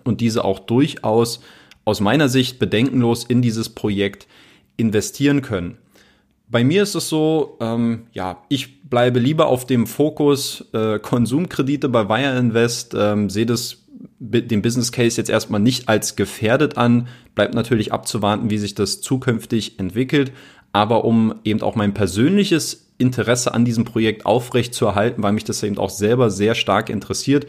und 0.05 0.21
diese 0.21 0.45
auch 0.45 0.59
durchaus 0.59 1.41
aus 1.85 1.99
meiner 1.99 2.29
Sicht 2.29 2.59
bedenkenlos 2.59 3.23
in 3.23 3.41
dieses 3.41 3.69
Projekt 3.69 4.27
investieren 4.77 5.41
können. 5.41 5.77
Bei 6.49 6.63
mir 6.63 6.83
ist 6.83 6.95
es 6.95 7.09
so, 7.09 7.57
ähm, 7.61 8.03
ja, 8.11 8.43
ich 8.49 8.81
bleibe 8.89 9.19
lieber 9.19 9.47
auf 9.47 9.65
dem 9.65 9.87
Fokus 9.87 10.65
äh, 10.73 10.99
Konsumkredite 10.99 11.89
bei 11.89 12.07
Wire 12.09 12.37
Invest, 12.37 12.93
ähm, 12.97 13.29
sehe 13.29 13.45
das 13.45 13.83
den 14.19 14.61
Business 14.61 14.91
Case 14.91 15.17
jetzt 15.17 15.29
erstmal 15.29 15.59
nicht 15.59 15.89
als 15.89 16.15
gefährdet 16.15 16.77
an. 16.77 17.07
Bleibt 17.35 17.53
natürlich 17.53 17.91
abzuwarten, 17.91 18.49
wie 18.49 18.57
sich 18.57 18.75
das 18.75 19.01
zukünftig 19.01 19.79
entwickelt. 19.79 20.31
Aber 20.71 21.05
um 21.05 21.35
eben 21.43 21.61
auch 21.61 21.75
mein 21.75 21.93
persönliches 21.93 22.91
Interesse 22.97 23.53
an 23.53 23.65
diesem 23.65 23.83
Projekt 23.83 24.25
aufrecht 24.25 24.73
zu 24.73 24.85
erhalten, 24.85 25.23
weil 25.23 25.33
mich 25.33 25.43
das 25.43 25.61
eben 25.63 25.77
auch 25.77 25.89
selber 25.89 26.29
sehr 26.29 26.55
stark 26.55 26.89
interessiert, 26.89 27.47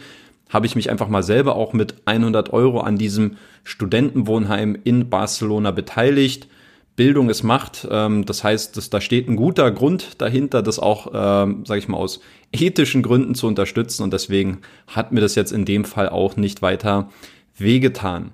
habe 0.49 0.67
ich 0.67 0.77
mich 0.77 0.91
einfach 0.91 1.09
mal 1.09 1.23
selber 1.23 1.57
auch 1.57 1.73
mit 1.73 1.95
100 2.05 2.53
Euro 2.53 2.81
an 2.81 2.97
diesem 2.97 3.37
Studentenwohnheim 3.65 4.77
in 4.85 5.09
Barcelona 5.11 5.71
beteiligt. 5.71 6.49
Bildung 6.97 7.29
ist 7.29 7.43
Macht. 7.43 7.89
Ähm, 7.91 8.25
das 8.25 8.45
heißt, 8.45 8.77
dass 8.77 8.91
da 8.91 9.01
steht 9.01 9.29
ein 9.29 9.37
guter 9.37 9.71
Grund 9.71 10.21
dahinter, 10.21 10.63
das 10.63 10.79
auch, 10.79 11.09
ähm, 11.13 11.65
sage 11.67 11.81
ich 11.81 11.89
mal, 11.89 11.97
aus 11.97 12.21
ethischen 12.53 13.03
Gründen 13.03 13.35
zu 13.35 13.47
unterstützen. 13.47 14.03
Und 14.03 14.13
deswegen 14.13 14.59
hat 14.87 15.13
mir 15.13 15.21
das 15.21 15.35
jetzt 15.35 15.53
in 15.53 15.65
dem 15.65 15.85
Fall 15.85 16.09
auch 16.09 16.37
nicht 16.37 16.63
weiter 16.63 17.09
wehgetan. 17.57 18.33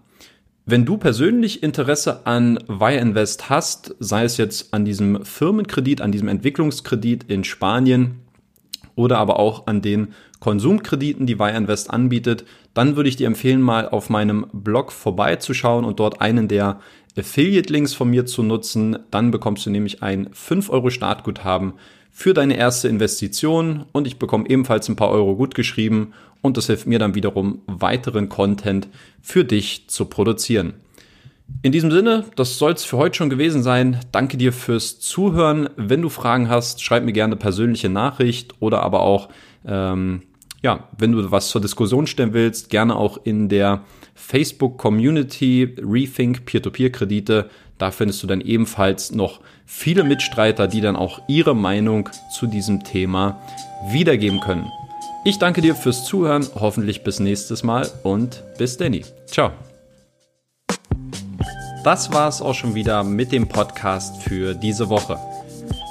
Wenn 0.67 0.85
du 0.85 0.99
persönlich 0.99 1.63
Interesse 1.63 2.27
an 2.27 2.59
Wire 2.69 3.01
Invest 3.01 3.49
hast, 3.49 3.97
sei 3.99 4.25
es 4.25 4.37
jetzt 4.37 4.73
an 4.75 4.85
diesem 4.85 5.25
Firmenkredit, 5.25 6.01
an 6.01 6.13
diesem 6.13 6.29
Entwicklungskredit 6.29 7.25
in 7.25 7.45
Spanien 7.45 8.21
oder 8.95 9.19
aber 9.19 9.39
auch 9.39 9.67
an 9.67 9.81
den 9.83 10.09
Konsumkrediten, 10.41 11.27
die 11.27 11.35
Invest 11.35 11.91
anbietet, 11.91 12.45
dann 12.75 12.97
würde 12.97 13.09
ich 13.09 13.17
dir 13.17 13.27
empfehlen, 13.27 13.61
mal 13.61 13.89
auf 13.89 14.11
meinem 14.11 14.47
Blog 14.53 14.91
vorbeizuschauen 14.91 15.85
und 15.85 16.01
dort 16.01 16.21
einen 16.21 16.49
der 16.49 16.81
Affiliate-Links 17.17 17.95
von 17.95 18.11
mir 18.11 18.27
zu 18.27 18.43
nutzen. 18.43 18.99
Dann 19.11 19.31
bekommst 19.31 19.67
du 19.67 19.71
nämlich 19.71 20.03
ein 20.03 20.31
5 20.33 20.71
Euro 20.71 20.91
Startguthaben 20.91 21.75
für 22.11 22.35
deine 22.35 22.57
erste 22.57 22.89
Investition 22.89 23.85
und 23.93 24.07
ich 24.07 24.19
bekomme 24.19 24.49
ebenfalls 24.49 24.89
ein 24.89 24.97
paar 24.97 25.11
Euro 25.11 25.37
gut 25.37 25.55
und 26.43 26.57
das 26.57 26.67
hilft 26.67 26.87
mir 26.87 26.99
dann 26.99 27.15
wiederum, 27.15 27.61
weiteren 27.67 28.29
Content 28.29 28.89
für 29.21 29.45
dich 29.45 29.89
zu 29.89 30.07
produzieren. 30.07 30.75
In 31.63 31.73
diesem 31.73 31.91
Sinne, 31.91 32.25
das 32.37 32.59
soll 32.59 32.73
es 32.73 32.85
für 32.85 32.97
heute 32.97 33.17
schon 33.17 33.29
gewesen 33.29 33.63
sein. 33.63 34.01
Danke 34.13 34.37
dir 34.37 34.53
fürs 34.53 35.01
Zuhören. 35.01 35.69
Wenn 35.77 36.01
du 36.01 36.09
Fragen 36.09 36.49
hast, 36.49 36.83
schreib 36.83 37.05
mir 37.05 37.13
gerne 37.13 37.37
persönliche 37.37 37.89
Nachricht 37.89 38.55
oder 38.61 38.83
aber 38.83 39.01
auch, 39.01 39.29
ähm, 39.67 40.23
ja, 40.63 40.89
wenn 40.99 41.13
du 41.13 41.31
was 41.31 41.49
zur 41.49 41.61
Diskussion 41.61 42.07
stellen 42.07 42.33
willst, 42.33 42.71
gerne 42.71 42.97
auch 42.97 43.19
in 43.25 43.49
der 43.49 43.83
Facebook 44.15 44.79
Community 44.79 45.77
Rethink 45.81 46.45
Peer-to-Peer-Kredite. 46.45 47.49
Da 47.79 47.91
findest 47.91 48.23
du 48.23 48.27
dann 48.27 48.43
ebenfalls 48.43 49.13
noch 49.13 49.41
viele 49.65 50.05
Mitstreiter, 50.05 50.69
die 50.69 50.83
dann 50.83 50.97
auch 50.97 51.23
ihre 51.29 51.57
Meinung 51.57 52.11
zu 52.39 52.47
diesem 52.47 52.85
Thema 52.85 53.41
wiedergeben 53.91 54.41
können. 54.41 54.67
Ich 55.25 55.39
danke 55.39 55.63
dir 55.63 55.75
fürs 55.75 56.05
Zuhören, 56.05 56.47
hoffentlich 56.55 57.05
bis 57.05 57.21
nächstes 57.21 57.63
Mal 57.63 57.89
und 58.03 58.43
bis 58.59 58.77
Danny. 58.77 59.05
Ciao. 59.27 59.53
Das 61.85 62.13
war's 62.13 62.43
auch 62.43 62.55
schon 62.55 62.75
wieder 62.75 63.03
mit 63.03 63.33
dem 63.33 63.49
Podcast 63.49 64.23
für 64.23 64.55
diese 64.55 64.91
Woche. 64.91 65.19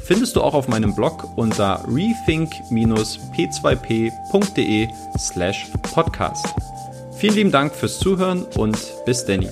findest 0.00 0.36
du 0.36 0.42
auch 0.42 0.54
auf 0.54 0.68
meinem 0.68 0.94
Blog 0.94 1.26
unter 1.36 1.82
rethink-p2p.de 1.88 4.88
slash 5.18 5.66
podcast. 5.82 6.46
Vielen 7.12 7.34
lieben 7.34 7.50
Dank 7.50 7.74
fürs 7.74 7.98
Zuhören 7.98 8.44
und 8.56 8.78
bis 9.04 9.24
Danny. 9.24 9.48